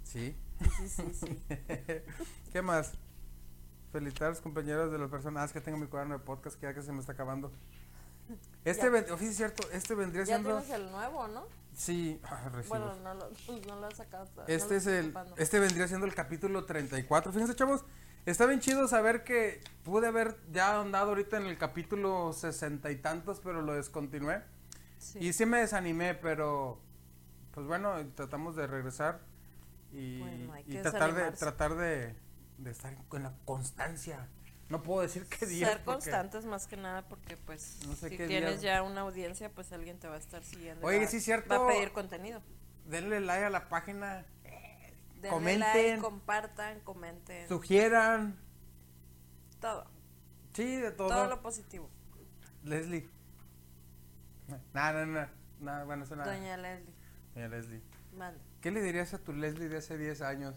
sí. 0.04 0.36
sí, 0.78 0.90
sí, 0.90 1.14
sí. 1.14 1.44
¿Qué 2.52 2.62
más? 2.62 2.94
Felicitar 3.92 4.28
a 4.28 4.30
los 4.30 4.42
compañeros 4.42 4.92
de 4.92 4.98
las 5.00 5.10
personas 5.10 5.52
que 5.52 5.62
tengo 5.62 5.78
mi 5.78 5.88
cuaderno 5.88 6.18
de 6.20 6.24
podcast 6.24 6.60
que 6.60 6.68
ya 6.68 6.74
que 6.74 6.82
se 6.82 6.92
me 6.92 7.00
está 7.00 7.14
acabando. 7.14 7.52
Este, 8.64 8.84
Ya. 8.84 8.90
ven- 8.90 9.06
oh, 9.12 9.18
sí, 9.18 9.26
es 9.28 9.38
cierto, 9.38 9.68
este 9.72 9.96
vendría 9.96 10.24
ya 10.24 10.36
siendo... 10.38 10.60
tienes 10.60 10.70
el 10.70 10.92
nuevo, 10.92 11.28
¿no? 11.30 11.46
Sí, 11.74 12.20
ah. 12.26 12.52
Bueno, 12.68 12.94
no 13.04 13.14
lo, 13.16 13.30
pues, 13.48 13.66
no 13.66 13.80
lo 13.80 13.88
has 13.88 13.96
sacado 13.96 14.28
no 14.36 14.44
Este 14.48 14.74
lo 14.74 14.78
es 14.80 14.86
el, 14.88 15.06
ocupando. 15.08 15.36
este 15.38 15.60
vendría 15.60 15.88
siendo 15.88 16.06
el 16.06 16.14
capítulo 16.14 16.66
34. 16.66 17.32
Fíjense, 17.32 17.56
chavos, 17.56 17.86
está 18.28 18.46
bien 18.46 18.60
chido 18.60 18.88
saber 18.88 19.24
que 19.24 19.62
pude 19.84 20.08
haber 20.08 20.38
ya 20.52 20.80
andado 20.80 21.10
ahorita 21.10 21.38
en 21.38 21.46
el 21.48 21.58
capítulo 21.58 22.32
sesenta 22.34 22.92
y 22.92 22.98
tantos, 22.98 23.40
pero 23.40 23.62
lo 23.64 23.74
descontinué. 23.74 24.44
Sí. 25.00 25.20
Y 25.20 25.34
sí 25.34 25.46
me 25.48 25.60
desanimé, 25.62 26.14
pero 26.14 26.80
pues 27.54 27.66
bueno, 27.66 27.96
tratamos 28.14 28.56
de 28.58 28.68
regresar 28.68 29.22
y, 29.92 30.20
Bueno, 30.20 30.54
y 30.68 30.78
tratar 30.82 31.16
de 31.16 31.32
tratar 31.32 31.76
de, 31.76 32.16
de 32.60 32.72
estar 32.72 32.96
con 33.08 33.24
la 33.24 33.34
constancia. 33.46 34.28
No 34.70 34.84
puedo 34.84 35.02
decir 35.02 35.26
qué 35.28 35.46
día. 35.48 35.68
Ser 35.68 35.84
constantes 35.84 36.46
más 36.46 36.68
que 36.68 36.78
nada 36.78 37.08
porque 37.08 37.38
pues 37.38 37.80
No 37.88 37.96
sé 37.96 38.10
si 38.10 38.18
tienes 38.18 38.62
día. 38.62 38.76
ya 38.76 38.84
una 38.84 39.02
audiencia 39.02 39.50
pues 39.50 39.72
alguien 39.72 39.98
te 39.98 40.08
va 40.08 40.16
a 40.16 40.20
estar 40.20 40.44
siguiendo. 40.44 40.86
Oye, 40.86 41.00
va- 41.00 41.08
sí 41.08 41.20
cierto. 41.20 41.50
Va 41.50 41.66
a 41.66 41.68
pedir 41.74 41.92
contenido. 41.92 42.42
Denle 42.86 43.20
like 43.22 43.46
a 43.46 43.50
la 43.50 43.68
página, 43.70 44.26
Denle 45.16 45.30
Comenten. 45.30 45.62
like, 45.90 45.98
compartan, 46.02 46.80
comenten. 46.82 47.48
sugieran. 47.48 48.38
Todo. 49.60 49.86
Sí, 50.54 50.76
de 50.78 50.92
todo. 50.92 51.08
Todo 51.10 51.28
lo 51.28 51.42
positivo. 51.42 51.90
Leslie. 52.64 53.10
No, 54.74 54.94
no, 54.94 55.06
no. 55.06 55.28
no 55.60 55.86
bueno, 55.86 56.04
eso 56.04 56.16
nada. 56.16 56.34
Doña 56.36 56.58
Leslie. 56.58 56.94
Doña 57.36 57.48
Leslie. 57.50 57.82
Manda. 58.16 58.40
¿Qué 58.62 58.72
le 58.72 58.82
dirías 58.82 59.14
a 59.14 59.20
tu 59.20 59.34
Leslie 59.34 59.70
de 59.70 59.78
hace 59.78 59.98
10 59.98 60.22
años? 60.22 60.56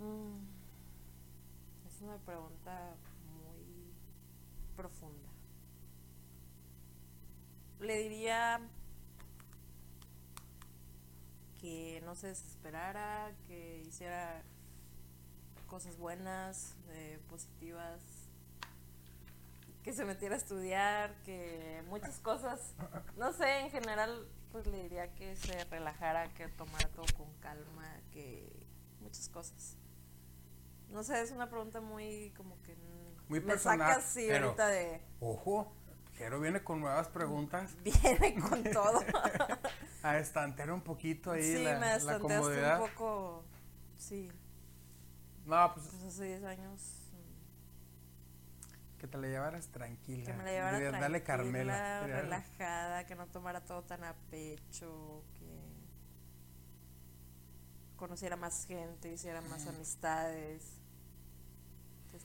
Mm. 0.00 0.46
Es 1.86 2.00
una 2.00 2.16
pregunta 2.16 2.96
muy 3.34 3.92
profunda. 4.74 5.28
Le 7.80 7.98
diría 7.98 8.60
que 11.60 12.00
no 12.06 12.14
se 12.14 12.28
desesperara, 12.28 13.32
que 13.46 13.82
hiciera 13.86 14.42
cosas 15.66 15.98
buenas, 15.98 16.76
eh, 16.92 17.20
positivas, 17.28 18.00
que 19.82 19.92
se 19.92 20.06
metiera 20.06 20.34
a 20.34 20.38
estudiar, 20.38 21.14
que 21.24 21.82
muchas 21.88 22.18
cosas, 22.20 22.74
no 23.18 23.34
sé, 23.34 23.60
en 23.60 23.70
general, 23.70 24.26
pues 24.50 24.66
le 24.66 24.82
diría 24.82 25.14
que 25.14 25.36
se 25.36 25.64
relajara, 25.64 26.32
que 26.32 26.48
tomara 26.48 26.88
todo 26.88 27.06
con 27.18 27.30
calma, 27.40 28.00
que 28.12 28.50
muchas 29.00 29.28
cosas. 29.28 29.76
No 30.90 31.02
sé, 31.04 31.20
es 31.22 31.30
una 31.30 31.48
pregunta 31.48 31.80
muy 31.80 32.32
como 32.36 32.60
que 32.62 32.74
mm, 32.74 33.28
Muy 33.28 33.40
me 33.40 33.46
personal, 33.46 33.88
saca 33.88 33.98
así 34.06 34.26
pero- 34.28 34.46
ahorita 34.46 34.66
de 34.68 35.00
Ojo, 35.20 35.72
Jero 36.14 36.40
viene 36.40 36.62
con 36.62 36.80
nuevas 36.80 37.08
preguntas. 37.08 37.76
viene 37.84 38.38
con 38.40 38.62
todo. 38.72 39.00
A 40.02 40.18
estantear 40.18 40.70
un 40.72 40.82
poquito 40.82 41.32
ahí 41.32 41.42
sí, 41.42 41.64
la, 41.64 41.78
me 41.78 41.98
la 41.98 42.18
comodidad. 42.18 42.80
un 42.82 42.88
poco. 42.90 43.44
Sí, 43.96 44.30
No, 45.46 45.72
pues 45.74 45.86
pues 45.88 46.02
hace 46.04 46.24
10 46.24 46.44
años. 46.44 46.80
mm, 47.12 48.98
que 48.98 49.06
te 49.06 49.16
la 49.18 49.28
llevaras 49.28 49.68
tranquila. 49.68 50.24
Que 50.26 50.32
me 50.34 50.44
la 50.44 50.50
llevara 50.50 50.78
Dirías, 50.78 51.00
Dale 51.00 51.22
Carmela. 51.22 51.72
tranquila, 52.00 52.20
relajada, 52.22 53.06
que 53.06 53.14
no 53.14 53.26
tomara 53.28 53.64
todo 53.64 53.82
tan 53.84 54.02
a 54.04 54.14
pecho, 54.30 55.22
que 55.38 55.60
conociera 57.96 58.36
más 58.36 58.66
gente, 58.66 59.12
hiciera 59.12 59.40
más 59.42 59.66
amistades. 59.66 60.79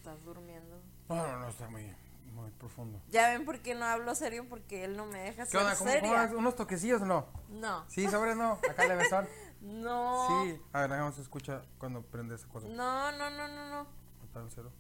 ¿Te 0.06 0.12
estás 0.12 0.24
durmiendo? 0.24 0.80
No, 1.10 1.16
no, 1.16 1.40
no, 1.40 1.50
está 1.50 1.68
muy. 1.68 1.92
Muy 2.32 2.52
profundo. 2.52 3.02
Ya 3.10 3.30
ven 3.30 3.44
por 3.46 3.60
qué 3.62 3.74
no 3.74 3.86
hablo 3.86 4.14
serio, 4.14 4.46
porque 4.48 4.84
él 4.84 4.98
no 4.98 5.06
me 5.08 5.20
deja 5.20 5.46
¿Qué 5.46 5.52
ser 5.52 5.62
onda? 5.62 5.76
¿Cómo, 5.76 5.90
seria. 5.90 6.10
cómo 6.12 6.24
es? 6.24 6.32
¿Unos 6.34 6.56
toquecillos 6.56 7.02
o 7.02 7.06
no? 7.06 7.26
No. 7.50 7.90
Sí, 7.90 8.08
sobre 8.10 8.36
no. 8.36 8.60
Acá 8.70 8.88
le 8.88 8.96
besón. 8.96 9.28
No. 9.62 10.28
Sí. 10.28 10.62
A 10.74 10.82
ver, 10.82 10.94
hagamos 10.94 11.18
escucha 11.18 11.64
cuando 11.80 12.04
prende 12.04 12.36
esa 12.36 12.48
cosa. 12.48 12.68
No, 12.68 13.12
no, 13.14 13.32
no, 13.32 13.48
no, 13.48 13.70
no. 13.70 13.88
Está 14.24 14.42
en 14.42 14.52
cero. 14.52 14.72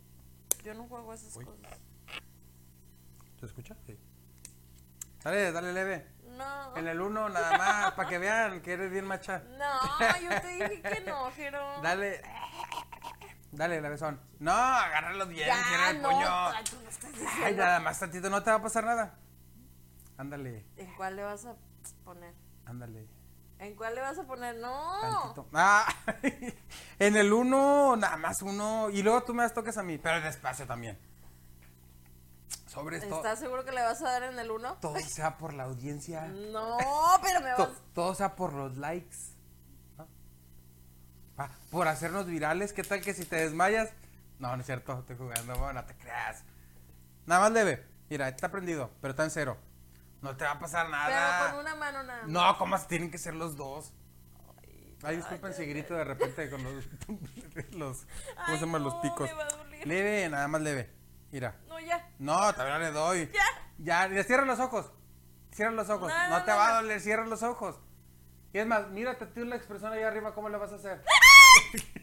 Yo 0.63 0.75
no 0.75 0.83
juego 0.87 1.11
esas 1.11 1.35
Uy. 1.37 1.45
cosas. 1.45 1.79
¿Se 3.39 3.45
escucha? 3.47 3.75
Sí. 3.87 3.97
Dale, 5.23 5.51
dale 5.51 5.73
leve. 5.73 6.07
No. 6.37 6.77
En 6.77 6.87
el 6.87 7.01
uno 7.01 7.29
nada 7.29 7.57
más, 7.57 7.93
para 7.93 8.07
que 8.07 8.19
vean 8.19 8.61
que 8.61 8.73
eres 8.73 8.91
bien 8.91 9.05
macha. 9.05 9.41
No, 9.57 10.19
yo 10.21 10.41
te 10.41 10.47
dije 10.49 10.81
que 10.83 11.01
no, 11.01 11.31
Jero. 11.31 11.65
Dale. 11.81 12.21
Dale, 13.55 13.81
la 13.81 13.89
besón. 13.89 14.19
No, 14.39 14.51
agárralo 14.51 15.27
bien, 15.27 15.49
cierra 15.67 15.89
el 15.91 16.01
no, 16.01 16.09
puño. 16.09 16.27
ay, 17.45 17.55
nada 17.55 17.79
más 17.79 17.99
tantito, 17.99 18.29
no 18.29 18.43
te 18.43 18.49
va 18.51 18.57
a 18.57 18.61
pasar 18.61 18.83
nada. 18.83 19.15
Ándale, 20.17 20.65
¿En 20.77 20.93
cuál 20.95 21.15
le 21.15 21.23
vas 21.23 21.45
a 21.45 21.55
poner? 22.03 22.33
ándale. 22.65 23.07
¿En 23.59 23.75
cuál 23.75 23.95
le 23.95 24.01
vas 24.01 24.17
a 24.19 24.23
poner? 24.23 24.55
No. 24.57 25.01
Tantito. 25.01 25.47
Ah, 25.53 25.87
en 26.99 27.15
el 27.15 27.31
uno, 27.31 27.95
nada 27.95 28.17
más 28.17 28.41
uno. 28.41 28.89
Y 28.89 29.01
luego 29.01 29.23
tú 29.23 29.33
me 29.33 29.43
das 29.43 29.53
toques 29.53 29.77
a 29.77 29.83
mí, 29.83 29.97
pero 29.97 30.19
despacio 30.21 30.67
también. 30.67 30.99
Sobre 32.67 32.97
esto. 32.97 33.15
¿Estás 33.17 33.39
seguro 33.39 33.63
que 33.63 33.71
le 33.71 33.81
vas 33.81 34.01
a 34.01 34.11
dar 34.11 34.23
en 34.23 34.37
el 34.37 34.51
1? 34.51 34.77
Todo 34.81 34.99
sea 34.99 35.37
por 35.37 35.53
la 35.53 35.63
audiencia. 35.63 36.27
No, 36.27 36.77
pero 37.21 37.39
me 37.39 37.47
vas. 37.53 37.57
To- 37.57 37.75
todo 37.93 38.15
sea 38.15 38.35
por 38.35 38.51
los 38.53 38.75
likes. 38.75 39.15
Por 41.69 41.87
hacernos 41.87 42.25
virales. 42.27 42.73
¿Qué 42.73 42.83
tal 42.83 43.01
que 43.01 43.13
si 43.13 43.25
te 43.25 43.35
desmayas? 43.37 43.89
No, 44.39 44.53
no 44.55 44.59
es 44.61 44.65
cierto, 44.65 44.99
estoy 44.99 45.15
jugando, 45.17 45.55
no, 45.55 45.73
no 45.73 45.85
te 45.85 45.95
creas. 45.95 46.43
Nada 47.25 47.41
más 47.41 47.51
leve. 47.51 47.85
Mira, 48.09 48.27
está 48.27 48.49
prendido, 48.51 48.91
pero 49.01 49.11
está 49.11 49.23
en 49.23 49.31
cero. 49.31 49.57
No 50.21 50.35
te 50.35 50.43
va 50.43 50.51
a 50.51 50.59
pasar 50.59 50.85
Pero 50.87 50.97
nada. 50.97 51.51
con 51.51 51.59
una 51.61 51.75
mano 51.75 52.03
nada 52.03 52.21
más. 52.23 52.31
No, 52.31 52.57
¿cómo 52.57 52.79
tienen 52.81 53.11
que 53.11 53.17
ser 53.17 53.33
los 53.35 53.55
dos? 53.55 53.93
Ay, 55.03 55.17
disculpen 55.17 55.53
si 55.53 55.65
grito 55.65 55.93
de 55.93 56.03
repente 56.03 56.49
con 56.49 56.63
los, 56.63 56.85
los 57.73 57.97
¿cómo 58.05 58.07
Ay, 58.37 58.55
se 58.55 58.65
llaman? 58.65 58.83
Los 58.83 58.95
picos. 58.95 59.29
me 59.29 59.33
va 59.33 59.43
a 59.43 59.49
doler. 59.49 59.87
Leve, 59.87 60.29
nada 60.29 60.47
más 60.47 60.61
leve. 60.61 60.89
Mira. 61.31 61.55
No, 61.67 61.79
ya. 61.79 62.09
No, 62.17 62.53
todavía 62.53 62.79
le 62.79 62.91
doy. 62.91 63.29
Ya. 63.31 63.43
Ya, 63.77 64.07
ya 64.13 64.23
cierra 64.23 64.45
los 64.45 64.59
ojos. 64.59 64.91
Cierra 65.51 65.71
los 65.71 65.89
ojos. 65.89 66.11
No, 66.29 66.43
te 66.43 66.51
va 66.51 66.69
a 66.69 66.81
doler, 66.81 66.99
cierra 67.01 67.25
los 67.25 67.43
ojos. 67.43 67.79
Y 68.53 68.57
es 68.59 68.65
más, 68.65 68.87
mírate 68.89 69.25
tú 69.27 69.43
la 69.43 69.57
expresión 69.57 69.91
ahí 69.91 70.01
arriba, 70.01 70.33
¿cómo 70.33 70.49
le 70.49 70.57
vas 70.57 70.71
a 70.71 70.75
hacer? 70.75 71.03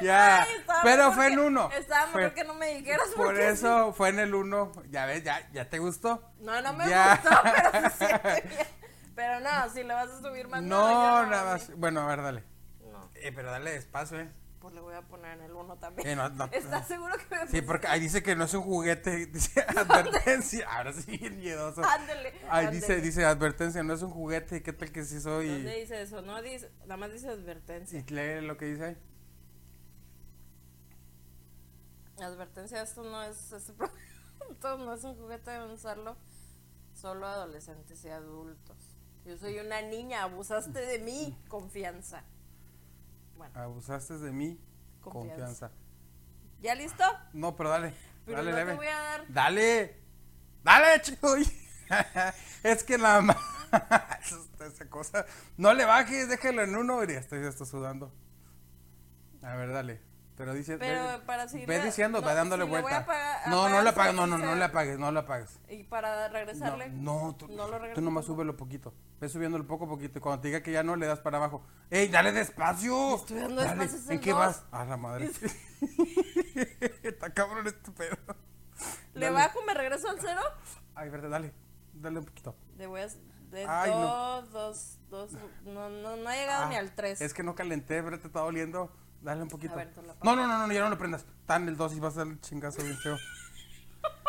ya, 0.00 0.42
Ay, 0.42 0.48
pero 0.82 1.12
fue 1.12 1.28
en 1.28 1.38
uno. 1.38 1.70
Estaba 1.72 2.06
Fue- 2.08 2.34
que 2.34 2.44
no 2.44 2.54
me 2.54 2.74
dijeras. 2.74 3.08
Por 3.16 3.38
eso 3.38 3.92
fue 3.92 4.08
en 4.08 4.18
el 4.18 4.34
uno. 4.34 4.72
Ya 4.90 5.06
ves, 5.06 5.22
ya, 5.22 5.48
ya 5.52 5.68
te 5.68 5.78
gustó. 5.78 6.32
No, 6.40 6.60
no 6.60 6.72
me 6.72 6.88
Ya. 6.88 7.20
gustó, 7.22 7.40
pero 7.42 7.90
se 7.90 8.06
siente 8.06 8.48
bien. 8.48 8.66
Pero 9.14 9.40
no, 9.40 9.68
si 9.72 9.82
le 9.84 9.94
vas 9.94 10.08
a 10.10 10.20
subir 10.20 10.48
más. 10.48 10.62
No, 10.62 11.26
nada 11.26 11.52
más. 11.52 11.70
Bueno, 11.76 12.00
a 12.00 12.06
ver, 12.06 12.22
dale. 12.22 12.44
No, 12.90 13.08
Eh, 13.14 13.30
pero 13.32 13.50
dale 13.50 13.72
despacio, 13.72 14.20
eh. 14.20 14.30
Pues 14.62 14.74
le 14.74 14.80
voy 14.80 14.94
a 14.94 15.02
poner 15.02 15.38
en 15.38 15.44
el 15.44 15.52
1 15.52 15.76
también. 15.78 16.08
Eh, 16.08 16.14
no, 16.14 16.28
no. 16.28 16.44
¿Estás 16.52 16.86
seguro 16.86 17.14
que 17.18 17.34
me 17.34 17.48
Sí, 17.48 17.62
porque 17.62 17.88
ahí 17.88 17.98
dice 17.98 18.22
que 18.22 18.36
no 18.36 18.44
es 18.44 18.54
un 18.54 18.62
juguete, 18.62 19.26
dice 19.32 19.60
advertencia. 19.68 20.68
Ahora 20.70 20.92
sí, 20.92 21.18
bien 21.18 21.36
miedoso. 21.38 21.84
Ándale. 21.84 22.32
Ahí 22.48 22.68
dice, 22.68 23.00
dice 23.00 23.24
advertencia, 23.24 23.82
no 23.82 23.92
es 23.92 24.02
un 24.02 24.10
juguete, 24.10 24.62
¿qué 24.62 24.72
tal 24.72 24.92
que 24.92 25.04
sí 25.04 25.20
soy? 25.20 25.48
¿Dónde 25.48 25.80
dice 25.80 26.00
eso? 26.00 26.22
No 26.22 26.40
dice, 26.40 26.70
nada 26.82 26.96
más 26.96 27.12
dice 27.12 27.28
advertencia. 27.28 27.98
Y 27.98 28.12
lee 28.12 28.40
lo 28.46 28.56
que 28.56 28.66
dice 28.66 28.84
ahí. 28.84 28.96
Advertencia, 32.20 32.80
esto 32.82 33.02
no 33.02 33.20
es, 33.24 33.52
esto 33.52 34.78
no 34.78 34.94
es 34.94 35.02
un 35.02 35.16
juguete, 35.16 35.50
deben 35.50 35.72
usarlo 35.72 36.16
solo 36.94 37.26
adolescentes 37.26 38.04
y 38.04 38.10
adultos. 38.10 38.76
Yo 39.24 39.36
soy 39.38 39.58
una 39.58 39.82
niña, 39.82 40.22
abusaste 40.22 40.86
de 40.86 41.00
mí, 41.00 41.36
confianza. 41.48 42.22
Bueno, 43.42 43.60
Abusaste 43.60 44.18
de 44.18 44.30
mí, 44.30 44.56
Confianza. 45.00 45.34
confianza. 45.36 45.70
¿ya 46.60 46.76
listo? 46.76 47.02
No, 47.32 47.56
pero 47.56 47.70
dale, 47.70 47.92
Pero 48.24 48.38
dale 48.38 48.50
no 48.52 48.56
leve. 48.56 48.70
te 48.70 48.76
voy 48.76 48.86
a 48.86 48.98
dar. 49.00 49.24
Dale, 49.32 49.96
dale, 50.62 51.02
chico. 51.02 51.34
es 52.62 52.84
que 52.84 52.98
la 52.98 53.36
esa 54.60 54.88
cosa. 54.88 55.26
No 55.56 55.74
le 55.74 55.84
bajes, 55.84 56.28
déjalo 56.28 56.62
en 56.62 56.76
uno. 56.76 57.02
Ya 57.02 57.18
estoy, 57.18 57.42
ya 57.42 57.48
estoy 57.48 57.66
sudando. 57.66 58.12
A 59.42 59.56
ver, 59.56 59.72
dale. 59.72 60.00
Pero 60.36 60.54
dice. 60.54 60.78
Pero 60.78 61.04
ve, 61.04 61.18
para 61.26 61.46
seguir 61.46 61.68
ve 61.68 61.78
la- 61.78 61.84
diciendo, 61.84 62.20
no, 62.20 62.26
va 62.26 62.34
dándole 62.34 62.64
si 62.64 62.70
vuelta. 62.70 63.04
apagar- 63.06 63.46
no, 63.48 63.68
no 63.68 63.82
su 63.82 63.88
apagues, 63.88 64.14
no, 64.14 64.26
no, 64.26 64.38
no 64.38 64.54
le 64.54 64.64
apagues, 64.64 64.98
no 64.98 65.12
le 65.12 65.18
apagues. 65.20 65.60
Y 65.68 65.84
para 65.84 66.28
regresarle. 66.28 66.88
no, 66.88 67.36
tú, 67.38 67.48
No 67.48 67.66
lo 67.68 67.78
regreso 67.78 67.94
tú 67.96 68.00
nomás 68.00 68.24
súbelo 68.24 68.56
poquito. 68.56 68.94
Ve 69.20 69.28
subiéndolo 69.28 69.66
poco 69.66 69.84
a 69.84 69.88
poquito. 69.88 70.18
Y 70.18 70.22
cuando 70.22 70.40
te 70.40 70.48
diga 70.48 70.62
que 70.62 70.72
ya 70.72 70.82
no, 70.82 70.96
le 70.96 71.06
das 71.06 71.20
para 71.20 71.36
abajo. 71.36 71.62
¡Ey, 71.90 72.08
dale 72.08 72.32
despacio! 72.32 73.16
Estoy 73.16 73.40
dando 73.40 73.62
Dale, 73.62 73.80
despacio, 73.82 73.98
es 74.04 74.10
¿En 74.10 74.20
qué 74.20 74.30
dos. 74.30 74.38
vas? 74.38 74.64
A 74.72 74.84
la 74.86 74.96
madre. 74.96 75.30
Está 77.02 77.30
cabrón 77.32 77.66
este 77.66 77.90
pedo. 77.92 78.16
¿Le 79.14 79.26
Dale. 79.26 79.34
bajo, 79.36 79.62
me 79.62 79.74
regreso 79.74 80.08
al 80.08 80.18
cero? 80.20 80.40
Ay, 80.94 81.08
verde, 81.10 81.28
dale. 81.28 81.52
Dale 81.92 82.18
un 82.18 82.24
poquito. 82.24 82.54
Le 82.78 82.86
voy 82.86 83.02
a. 83.02 83.08
De 83.50 83.66
Ay, 83.68 83.90
no. 83.90 84.00
dos, 84.00 84.50
dos, 84.50 84.98
dos. 85.10 85.32
No, 85.64 85.90
no, 85.90 86.16
no 86.16 86.28
ha 86.28 86.34
llegado 86.34 86.64
Ah, 86.64 86.68
ni 86.70 86.76
al 86.76 86.94
tres. 86.94 87.20
Es 87.20 87.34
que 87.34 87.42
no 87.42 87.54
calenté, 87.54 88.02
pero 88.02 88.18
te 88.18 88.26
está 88.26 88.40
doliendo. 88.40 88.90
Dale 89.22 89.42
un 89.42 89.48
poquito. 89.48 89.74
A 89.74 89.76
ver, 89.76 89.92
tú 89.94 90.02
la 90.02 90.14
no, 90.22 90.36
no, 90.36 90.46
no, 90.46 90.66
no, 90.66 90.72
ya 90.72 90.80
no 90.82 90.90
lo 90.90 90.98
prendas. 90.98 91.24
Tan 91.46 91.68
el 91.68 91.76
2 91.76 91.94
y 91.94 92.00
vas 92.00 92.14
a 92.16 92.24
dar 92.24 92.26
el 92.28 92.40
chingazo 92.40 92.82
bien 92.82 92.96
feo. 92.98 93.16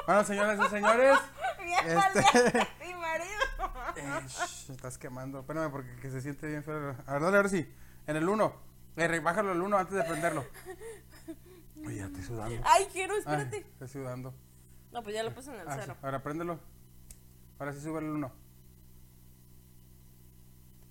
bueno, 0.06 0.24
señoras 0.24 0.60
y 0.66 0.70
señores. 0.70 1.18
Bien, 1.64 1.98
Este- 1.98 2.68
mi 2.86 2.94
marido. 2.96 3.30
Eh, 3.96 4.26
estás 4.70 4.98
quemando. 4.98 5.40
Espérame 5.40 5.72
porque 5.72 5.96
que 5.98 6.10
se 6.10 6.20
siente 6.22 6.48
bien 6.48 6.64
feo. 6.64 6.96
A 7.06 7.14
ver, 7.14 7.22
dale, 7.22 7.38
ahora 7.38 7.48
sí. 7.50 7.72
En 8.08 8.16
el 8.18 8.28
1. 8.28 8.54
Eh, 8.98 9.20
bájalo 9.20 9.52
al 9.52 9.62
1 9.62 9.78
antes 9.78 9.94
de 9.96 10.04
prenderlo. 10.04 10.46
Oye, 11.86 11.98
ya 11.98 12.06
estoy 12.06 12.24
sudando. 12.24 12.62
Ay, 12.66 12.88
quiero, 12.92 13.14
Ay, 13.14 13.20
espérate. 13.20 13.58
estoy 13.58 13.88
sudando. 13.88 14.34
No, 14.92 15.04
pues 15.04 15.16
ya 15.16 15.24
lo 15.24 15.34
puse 15.34 15.54
en 15.54 15.60
el 15.62 15.68
Ah, 15.68 15.74
sí. 15.76 15.80
cero. 15.82 15.98
Ahora 16.02 16.22
préndelo. 16.24 16.60
Ahora 17.60 17.72
sí 17.74 17.82
sube 17.82 18.00
el 18.00 18.06
1. 18.06 18.32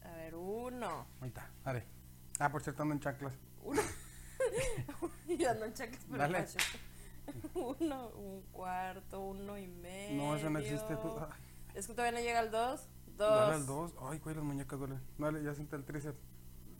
A 0.05 0.11
ver, 0.17 0.35
uno. 0.35 1.07
Ahí 1.21 1.29
está, 1.29 1.51
dale. 1.65 1.87
Ah, 2.39 2.51
por 2.51 2.63
cierto, 2.63 2.83
ando 2.83 2.95
en 2.95 3.01
chanclas. 3.01 3.35
Uno. 3.63 3.81
y 5.29 5.45
ando 5.45 5.65
en 5.67 5.75
chanclas, 5.75 6.03
pero 6.09 6.19
Dale. 6.19 6.47
Uno, 7.55 8.09
un 8.09 8.43
cuarto, 8.53 9.21
uno 9.21 9.57
y 9.59 9.69
medio. 9.69 10.17
No, 10.23 10.37
eso 10.37 10.51
no 10.51 10.59
existe. 10.59 10.97
Tú. 10.97 11.17
Ay, 11.21 11.41
Es 11.75 11.87
que 11.87 11.95
todavía 11.95 12.19
no 12.19 12.25
llega 12.25 12.41
al 12.41 12.51
dos. 12.51 12.81
Dos. 13.17 13.31
Dale 13.41 13.55
al 13.55 13.67
2. 13.67 13.93
Ay, 14.11 14.19
güey, 14.19 14.35
las 14.35 14.45
muñecas 14.45 14.79
duelen. 14.79 15.01
Dale, 15.19 15.43
ya 15.45 15.55
siente 15.55 15.77
el 15.77 15.85
tríceps. 15.85 16.19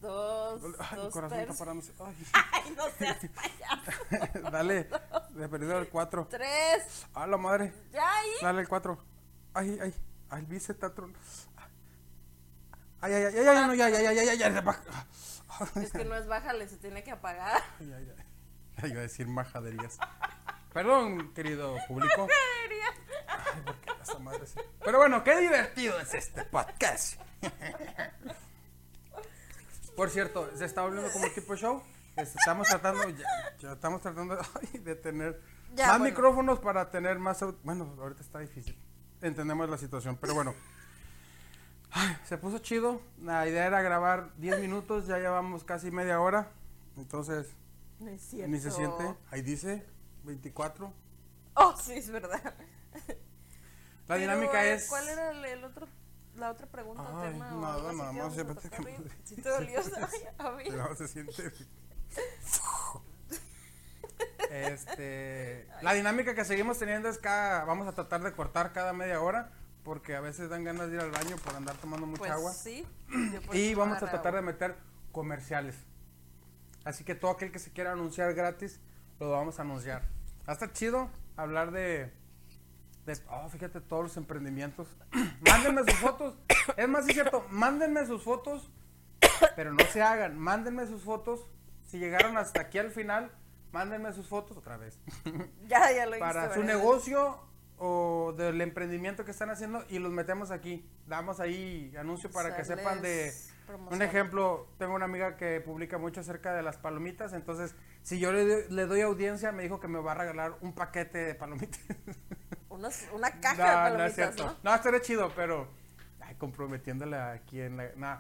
Dos. 0.01 0.61
Ay, 0.81 0.97
dos 0.97 1.13
corazón 1.13 1.39
está 1.39 1.55
parándose. 1.55 1.93
Ay. 2.01 2.17
Ay, 2.53 2.75
no 2.77 2.85
seas 2.99 3.19
payaso. 3.31 4.51
Dale, 4.51 4.89
de 5.31 5.49
perdido 5.49 5.79
el 5.79 5.89
4. 5.89 6.27
Tres. 6.29 7.07
A 7.15 7.27
la 7.29 7.37
madre. 7.37 7.73
Ya 7.93 8.03
ahí. 8.19 8.31
Dale 8.43 8.63
el 8.63 8.69
4. 8.69 8.99
Ay, 9.55 9.79
ay. 9.81 9.95
Ay, 10.31 10.41
el 10.41 10.47
bíceps 10.47 10.71
está 10.71 10.93
tron- 10.95 11.15
Ay, 13.01 13.13
ay, 13.13 13.25
ay, 13.25 13.35
ay, 13.39 13.47
ay, 13.47 13.67
no, 13.67 13.75
ya, 13.75 13.89
ya, 13.91 14.01
ya, 14.03 14.13
ya, 14.13 14.23
ya, 14.25 14.35
ya, 14.35 14.49
ya. 14.49 14.65
Es 15.77 15.93
que 15.93 16.05
no 16.05 16.15
es 16.17 16.27
bájale, 16.27 16.69
se 16.69 16.77
tiene 16.77 17.03
que 17.05 17.11
apagar. 17.13 17.61
Ay, 17.81 17.93
ay. 17.97 18.13
Ay, 18.83 18.91
iba 18.91 19.01
a 19.01 19.03
decir 19.03 19.27
majaderías. 19.29 19.99
Perdón, 20.73 21.33
querido 21.35 21.77
público. 21.89 22.27
Ay, 23.29 23.63
¿por 23.63 23.77
qué 23.77 23.91
esa 24.03 24.19
madre? 24.19 24.45
Pero 24.85 24.99
bueno, 24.99 25.23
qué 25.23 25.37
divertido 25.39 25.99
es 26.01 26.15
este 26.15 26.45
podcast. 26.45 27.21
Por 29.97 30.09
cierto, 30.11 30.51
se 30.57 30.65
está 30.65 30.83
volviendo 30.83 31.11
como 31.13 31.29
tipo 31.31 31.55
show. 31.57 31.83
Este, 32.17 32.39
Estamos 32.39 32.67
tratando, 32.69 33.09
ya, 33.11 33.27
ya 33.59 33.73
estamos 33.73 34.01
tratando 34.01 34.39
ay, 34.61 34.79
de 34.81 34.95
tener 34.97 35.41
Ya, 35.75 35.87
más 35.89 35.99
bueno. 35.99 36.05
micrófonos 36.15 36.59
para 36.61 36.91
tener 36.91 37.19
más. 37.19 37.45
Bueno, 37.63 37.95
ahorita 38.01 38.23
está 38.23 38.39
difícil. 38.39 38.79
Entendemos 39.21 39.69
la 39.69 39.79
situación, 39.79 40.17
pero 40.21 40.35
bueno. 40.35 40.55
Ay, 41.93 42.17
se 42.25 42.39
puso 42.39 42.59
chido. 42.59 43.01
La 43.21 43.47
idea 43.47 43.67
era 43.67 43.83
grabar 43.83 44.33
10 44.39 44.61
minutos, 44.61 45.07
ya 45.07 45.19
llevamos 45.19 45.65
casi 45.65 45.91
media 45.91 46.21
hora. 46.21 46.51
Entonces, 46.97 47.49
No 47.99 48.11
es 48.11 48.23
cierto. 48.23 48.51
ni 48.51 48.61
se 48.61 48.71
siente. 48.71 49.15
Ahí 49.31 49.43
dice 49.43 49.85
24. 50.25 50.93
Oh, 51.55 51.77
sí, 51.77 51.93
es 51.95 52.11
verdad. 52.11 52.41
La 54.09 54.17
Pero, 54.17 54.21
dinámica 54.21 54.65
eh, 54.65 54.75
es. 54.75 54.89
¿Cuál 54.89 55.09
era 55.09 55.31
el, 55.31 55.45
el 55.45 55.65
otro? 55.65 55.87
La 56.37 56.51
otra 56.51 56.67
pregunta, 56.67 57.05
Ay, 57.23 57.33
tema 57.33 57.55
o 57.55 57.61
nada, 57.61 57.75
algo 57.75 57.89
así 57.89 57.97
nada 57.99 58.11
que 58.11 58.17
más, 58.17 58.25
vamos 58.37 58.39
a 58.39 58.43
fíjate 58.55 58.69
tocar 58.69 58.87
que- 58.87 58.93
hoy? 59.03 59.11
¿Sí 59.25 59.37
te 59.37 59.49
dolió? 59.51 59.81
A 60.39 60.51
mí. 60.53 60.65
Pero 60.69 60.97
se 60.97 61.09
siente. 61.09 61.53
Este, 64.51 65.69
la 65.83 65.93
dinámica 65.95 66.35
que 66.35 66.45
seguimos 66.45 66.79
teniendo 66.79 67.09
es 67.09 67.19
cada, 67.19 67.65
vamos 67.65 67.87
a 67.87 67.93
tratar 67.93 68.23
de 68.23 68.33
cortar 68.33 68.73
cada 68.73 68.93
media 68.93 69.21
hora 69.21 69.51
porque 69.85 70.15
a 70.15 70.21
veces 70.21 70.49
dan 70.49 70.65
ganas 70.65 70.89
de 70.89 70.97
ir 70.97 71.01
al 71.01 71.11
baño 71.11 71.37
por 71.45 71.55
andar 71.55 71.77
tomando 71.77 72.07
mucha 72.07 72.21
Pues 72.21 72.33
agua 72.33 72.53
sí. 72.53 72.87
y 73.53 73.75
vamos 73.75 74.03
a 74.03 74.07
tratar 74.07 74.35
de 74.35 74.43
meter 74.43 74.77
comerciales. 75.11 75.77
Así 76.85 77.05
que 77.05 77.15
todo 77.15 77.31
aquel 77.33 77.53
que 77.53 77.59
se 77.59 77.73
quiera 77.73 77.93
anunciar 77.93 78.35
gratis, 78.35 78.81
lo 79.21 79.31
vamos 79.31 79.59
a 79.59 79.63
anunciar. 79.63 80.03
Va 80.47 80.49
a 80.49 80.53
estar 80.53 80.73
chido 80.73 81.11
hablar 81.37 81.71
de, 81.71 82.13
de 83.07 83.19
oh, 83.31 83.49
fíjate, 83.49 83.81
todos 83.81 84.05
los 84.05 84.17
emprendimientos. 84.17 84.89
mándenme 85.47 85.83
sus 85.85 85.99
fotos. 86.01 86.35
Es 86.77 86.89
más, 86.89 87.07
es 87.07 87.15
cierto, 87.15 87.47
mándenme 87.51 88.07
sus 88.07 88.23
fotos, 88.23 88.71
pero 89.57 89.73
no 89.73 89.85
se 89.87 90.03
hagan. 90.03 90.39
Mándenme 90.39 90.87
sus 90.87 91.03
fotos. 91.03 91.47
Si 91.87 91.99
llegaron 91.99 92.37
hasta 92.39 92.63
aquí 92.63 92.79
al 92.79 92.91
final, 92.91 93.31
mándenme 93.73 94.13
sus 94.13 94.29
fotos 94.29 94.57
otra 94.57 94.77
vez. 94.77 94.99
Ya, 95.67 95.91
ya 95.93 96.07
lo 96.07 96.13
hice. 96.13 96.21
Para 96.21 96.53
su 96.53 96.61
¿verdad? 96.61 96.75
negocio 96.75 97.52
o 97.79 98.35
del 98.37 98.61
emprendimiento 98.61 99.25
que 99.25 99.31
están 99.33 99.51
haciendo 99.51 99.85
y 99.89 99.99
los 99.99 100.13
metemos 100.13 100.51
aquí. 100.51 100.89
Damos 101.07 101.41
ahí 101.41 101.93
anuncio 101.99 102.31
para 102.31 102.57
que 102.57 102.65
sepan 102.65 103.03
de... 103.03 103.33
Un 103.91 104.03
ejemplo, 104.03 104.69
tengo 104.79 104.95
una 104.95 105.07
amiga 105.07 105.37
que 105.37 105.61
publica 105.61 105.97
mucho 105.97 106.21
acerca 106.21 106.53
de 106.53 106.63
las 106.63 106.77
palomitas, 106.77 107.33
entonces 107.33 107.75
si 108.03 108.19
yo 108.19 108.31
le, 108.33 108.45
doy- 108.45 108.65
le 108.69 108.87
doy 108.87 109.01
audiencia, 109.01 109.51
me 109.53 109.63
dijo 109.63 109.81
que 109.81 109.89
me 109.89 109.99
va 109.99 110.13
a 110.13 110.15
regalar 110.17 110.57
un 110.61 110.75
paquete 110.75 111.19
de 111.19 111.35
palomitas. 111.35 111.81
Unos- 112.69 113.07
una 113.13 113.31
caja 113.41 113.55
No, 113.57 113.93
de 113.93 113.99
no 113.99 114.05
es 114.05 114.13
palomitas, 114.15 114.15
cierto. 114.37 114.45
¿no? 114.63 114.71
No, 114.71 114.75
estaría 114.77 115.01
chido, 115.01 115.33
pero 115.35 115.69
ay, 116.21 116.35
comprometiéndole 116.37 117.17
aquí 117.17 117.61
en 117.61 117.77
la... 117.79 117.91
nah. 117.97 118.19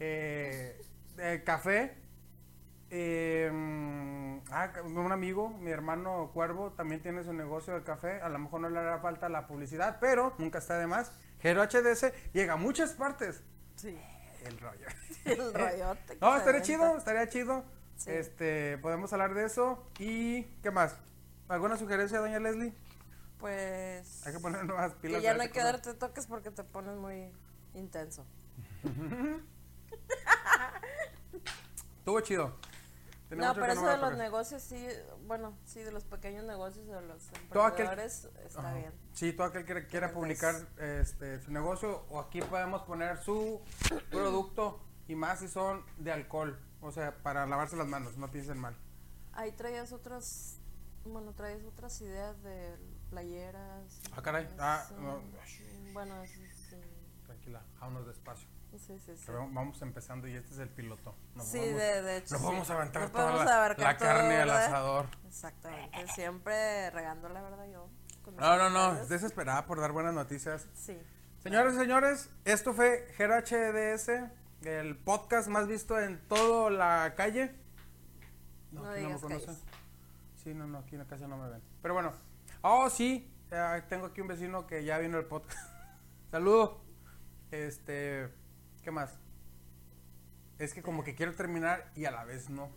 Eh, 0.00 0.80
eh, 1.18 1.42
café. 1.44 1.96
Eh, 2.90 4.40
ah, 4.50 4.70
un 4.84 5.12
amigo, 5.12 5.50
mi 5.50 5.70
hermano 5.70 6.30
Cuervo, 6.32 6.72
también 6.72 7.02
tiene 7.02 7.24
su 7.24 7.32
negocio 7.32 7.74
de 7.74 7.82
café. 7.82 8.20
A 8.20 8.28
lo 8.28 8.38
mejor 8.38 8.60
no 8.60 8.68
le 8.70 8.78
hará 8.78 8.98
falta 9.00 9.28
la 9.28 9.46
publicidad, 9.46 9.98
pero 10.00 10.34
nunca 10.38 10.58
está 10.58 10.78
de 10.78 10.86
más. 10.86 11.12
Gero 11.40 11.62
HDS 11.62 12.12
llega 12.32 12.54
a 12.54 12.56
muchas 12.56 12.92
partes. 12.92 13.42
Sí. 13.76 13.98
El 14.44 14.58
rollo. 14.58 14.86
El 15.24 15.52
rollote. 15.52 16.14
que 16.14 16.18
No, 16.20 16.36
estaría 16.36 16.62
chido, 16.62 16.96
estaría 16.96 17.28
chido. 17.28 17.64
Sí. 17.96 18.10
Este, 18.10 18.78
podemos 18.78 19.12
hablar 19.12 19.34
de 19.34 19.44
eso. 19.46 19.84
¿Y 19.98 20.44
qué 20.62 20.70
más? 20.70 20.96
¿Alguna 21.48 21.76
sugerencia, 21.76 22.20
doña 22.20 22.38
Leslie? 22.38 22.72
Pues. 23.38 24.26
Hay 24.26 24.32
que 24.32 24.40
poner 24.40 24.64
nuevas 24.64 24.94
pilas. 24.94 25.18
Que 25.18 25.24
ya 25.24 25.34
no 25.34 25.42
hay 25.42 25.50
que 25.50 25.62
darte 25.62 25.94
toques 25.94 26.26
porque 26.26 26.50
te 26.50 26.64
pones 26.64 26.96
muy 26.96 27.32
intenso. 27.74 28.24
Estuvo 31.98 32.20
chido. 32.20 32.54
No, 33.30 33.54
pero 33.54 33.72
eso 33.72 33.86
de 33.86 33.98
los 33.98 34.16
negocios 34.16 34.62
sí, 34.62 34.86
bueno, 35.26 35.58
sí, 35.64 35.80
de 35.80 35.90
los 35.90 36.04
pequeños 36.04 36.44
negocios, 36.44 36.86
de 36.86 37.00
los 37.02 37.28
aquel- 37.28 37.50
emprendedores, 37.50 38.28
está 38.44 38.72
bien. 38.74 38.92
Sí, 39.12 39.32
todo 39.32 39.48
aquel 39.48 39.64
que 39.64 39.86
quiera 39.88 40.12
publicar 40.12 40.54
este, 40.78 41.40
su 41.40 41.50
negocio 41.50 42.04
o 42.08 42.20
aquí 42.20 42.40
podemos 42.40 42.82
poner 42.82 43.18
su 43.18 43.60
producto 44.10 44.80
y 45.08 45.16
más 45.16 45.40
si 45.40 45.48
son 45.48 45.84
de 45.96 46.12
alcohol. 46.12 46.58
O 46.80 46.92
sea, 46.92 47.16
para 47.22 47.46
lavarse 47.46 47.74
las 47.76 47.88
manos, 47.88 48.16
no 48.16 48.28
piensen 48.30 48.58
mal. 48.58 48.76
Ahí 49.32 49.50
traías 49.52 49.92
otras, 49.92 50.58
bueno, 51.04 51.32
traías 51.32 51.64
otras 51.64 52.00
ideas 52.00 52.40
de 52.42 52.76
playeras. 53.10 54.00
Ah, 54.16 54.22
caray. 54.22 54.48
Ah, 54.58 54.86
no. 55.00 55.20
Bueno, 55.92 56.22
eso 56.22 56.40
sí, 56.70 56.76
Tranquila, 57.24 57.62
vámonos 57.80 58.06
despacio. 58.06 58.48
Sí, 58.78 58.98
sí, 58.98 59.16
sí. 59.16 59.22
Pero 59.26 59.48
vamos 59.50 59.80
empezando 59.82 60.26
y 60.28 60.34
este 60.34 60.52
es 60.54 60.58
el 60.58 60.68
piloto. 60.68 61.14
No 61.34 61.42
Sí, 61.42 61.58
podemos- 61.58 61.78
de, 61.80 62.02
de 62.02 62.16
hecho. 62.18 62.34
No 62.34 62.38
sí. 62.38 62.44
podemos 62.44 62.70
aventar 62.70 63.02
No 63.02 63.10
toda 63.10 63.44
la, 63.76 63.96
carne 63.96 64.36
al 64.42 64.50
asador. 64.50 65.06
Exactamente, 65.26 66.06
siempre 66.14 66.90
regando 66.90 67.28
la 67.28 67.42
verdad 67.42 67.66
yo. 67.70 67.88
No, 68.38 68.56
no, 68.56 68.70
no, 68.70 69.06
desesperada 69.06 69.66
por 69.66 69.80
dar 69.80 69.92
buenas 69.92 70.12
noticias. 70.14 70.66
Sí. 70.74 70.98
Señores 71.42 71.74
y 71.74 71.78
señores, 71.78 72.30
esto 72.44 72.74
fue 72.74 73.06
Gero 73.16 73.34
HDS, 73.36 74.08
el 74.62 74.96
podcast 74.96 75.46
más 75.48 75.68
visto 75.68 75.98
en 76.00 76.18
toda 76.28 76.70
la 76.70 77.14
calle. 77.16 77.54
No 78.72 78.84
aquí 78.90 79.00
digas 79.00 79.20
conocen. 79.20 79.46
calles. 79.46 79.64
Sí, 80.42 80.54
no, 80.54 80.66
no, 80.66 80.78
aquí 80.78 80.96
en 80.96 81.02
la 81.02 81.06
casa 81.06 81.28
no 81.28 81.36
me 81.36 81.48
ven. 81.48 81.62
Pero 81.82 81.94
bueno, 81.94 82.12
oh, 82.62 82.90
sí, 82.90 83.32
eh, 83.52 83.82
tengo 83.88 84.06
aquí 84.06 84.20
un 84.20 84.26
vecino 84.28 84.66
que 84.66 84.84
ya 84.84 84.98
vino 84.98 85.18
el 85.18 85.26
podcast. 85.26 85.58
Saludo. 86.32 86.80
Este, 87.52 88.28
¿qué 88.86 88.92
más? 88.92 89.10
Es 90.60 90.72
que 90.72 90.80
como 90.80 91.02
que 91.02 91.16
quiero 91.16 91.34
terminar 91.34 91.90
y 91.96 92.04
a 92.04 92.12
la 92.12 92.22
vez 92.24 92.48
no. 92.50 92.70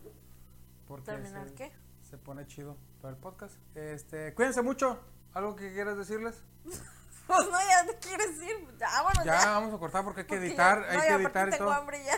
Porque 0.87 1.05
¿Terminar 1.05 1.49
se, 1.49 1.53
qué? 1.53 1.71
se 2.01 2.17
pone 2.17 2.47
chido 2.47 2.77
todo 2.99 3.11
el 3.11 3.17
podcast. 3.17 3.55
Este, 3.75 4.33
cuídense 4.33 4.63
mucho. 4.63 4.99
¿Algo 5.35 5.55
que 5.55 5.71
quieras 5.71 5.97
decirles? 5.97 6.43
Pues 7.27 7.45
no, 7.45 7.59
ya 7.59 7.85
te 7.85 7.99
quieres 7.99 8.41
ir. 8.41 8.75
Ya, 8.79 9.03
bueno, 9.03 9.23
Ya, 9.23 9.39
ya. 9.39 9.51
vamos 9.51 9.71
a 9.71 9.77
cortar 9.77 10.03
porque 10.03 10.21
hay 10.21 10.25
que 10.25 10.33
Porque 10.33 10.47
editar, 10.47 10.81
ya- 10.81 10.89
hay 10.89 10.97
no, 11.11 11.17
que 11.17 11.23
editar 11.25 11.47
y 11.47 11.51
tengo 11.51 11.65
todo. 11.65 11.73
hambre 11.75 12.03
ya. 12.03 12.15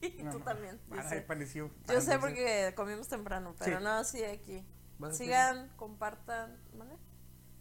Y 0.08 0.22
No, 0.22 0.30
tú 0.32 0.40
también. 0.40 0.80
Sé, 1.10 1.20
pareció. 1.20 1.70
Yo 1.88 2.00
sé 2.00 2.18
porque 2.18 2.72
comimos 2.74 3.06
temprano, 3.08 3.54
pero 3.58 3.76
Sí. 3.80 3.84
no, 3.84 4.02
sí, 4.04 4.24
aquí. 4.24 4.66
¿Vas 4.98 5.10
a 5.10 5.12
decir 5.12 5.26
Sigan, 5.26 5.68
compartan. 5.76 6.58
¿Vale? 6.72 6.96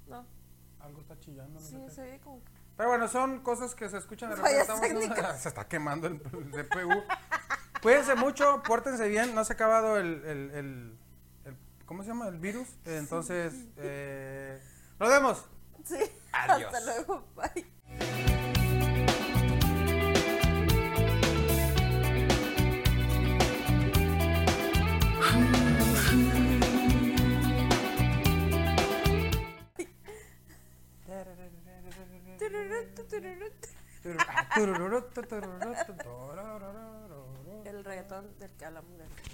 No, 0.08 0.26
Algo 0.80 1.02
está 1.02 1.20
chillando. 1.20 1.60
no 1.60 1.66
sí, 1.68 1.76
se 1.94 2.02
ve 2.02 2.22
como 2.22 2.42
que. 2.46 2.52
Pero 2.82 2.90
bueno, 2.90 3.08
son 3.08 3.42
cosas 3.42 3.76
que 3.76 3.88
se 3.90 3.98
escuchan 4.00 4.32
de 4.32 4.38
repente. 4.38 4.60
estamos- 4.62 5.38
se 5.40 5.50
está 5.50 5.68
quemando 5.68 6.08
el, 6.08 6.14
el 6.16 6.68
CPU. 6.68 7.04
Cuídense 7.80 8.16
mucho, 8.16 8.64
pórtense 8.64 9.08
bien. 9.08 9.36
No 9.36 9.46
se 9.46 9.54
ha 9.54 9.56
acabado 9.56 9.98
el, 10.00 10.26
el, 10.26 10.50
el- 10.50 10.98
el- 11.46 11.58
¿Cómo 11.86 12.02
se 12.02 12.10
llama? 12.10 12.28
El 12.28 12.40
virus. 12.40 12.68
Entonces, 12.86 13.54
eh, 13.78 14.60
nos 15.00 15.10
vemos. 15.10 15.46
Sí. 15.86 16.00
Adiós. 16.32 16.74
Hasta 16.74 16.80
luego. 16.92 17.24
Bye. 17.36 17.68
El 37.66 37.84
reggaetón 37.84 38.38
del 38.40 38.52
que 38.52 38.66
hablamos 38.66 38.98
reggaetón. 38.98 39.31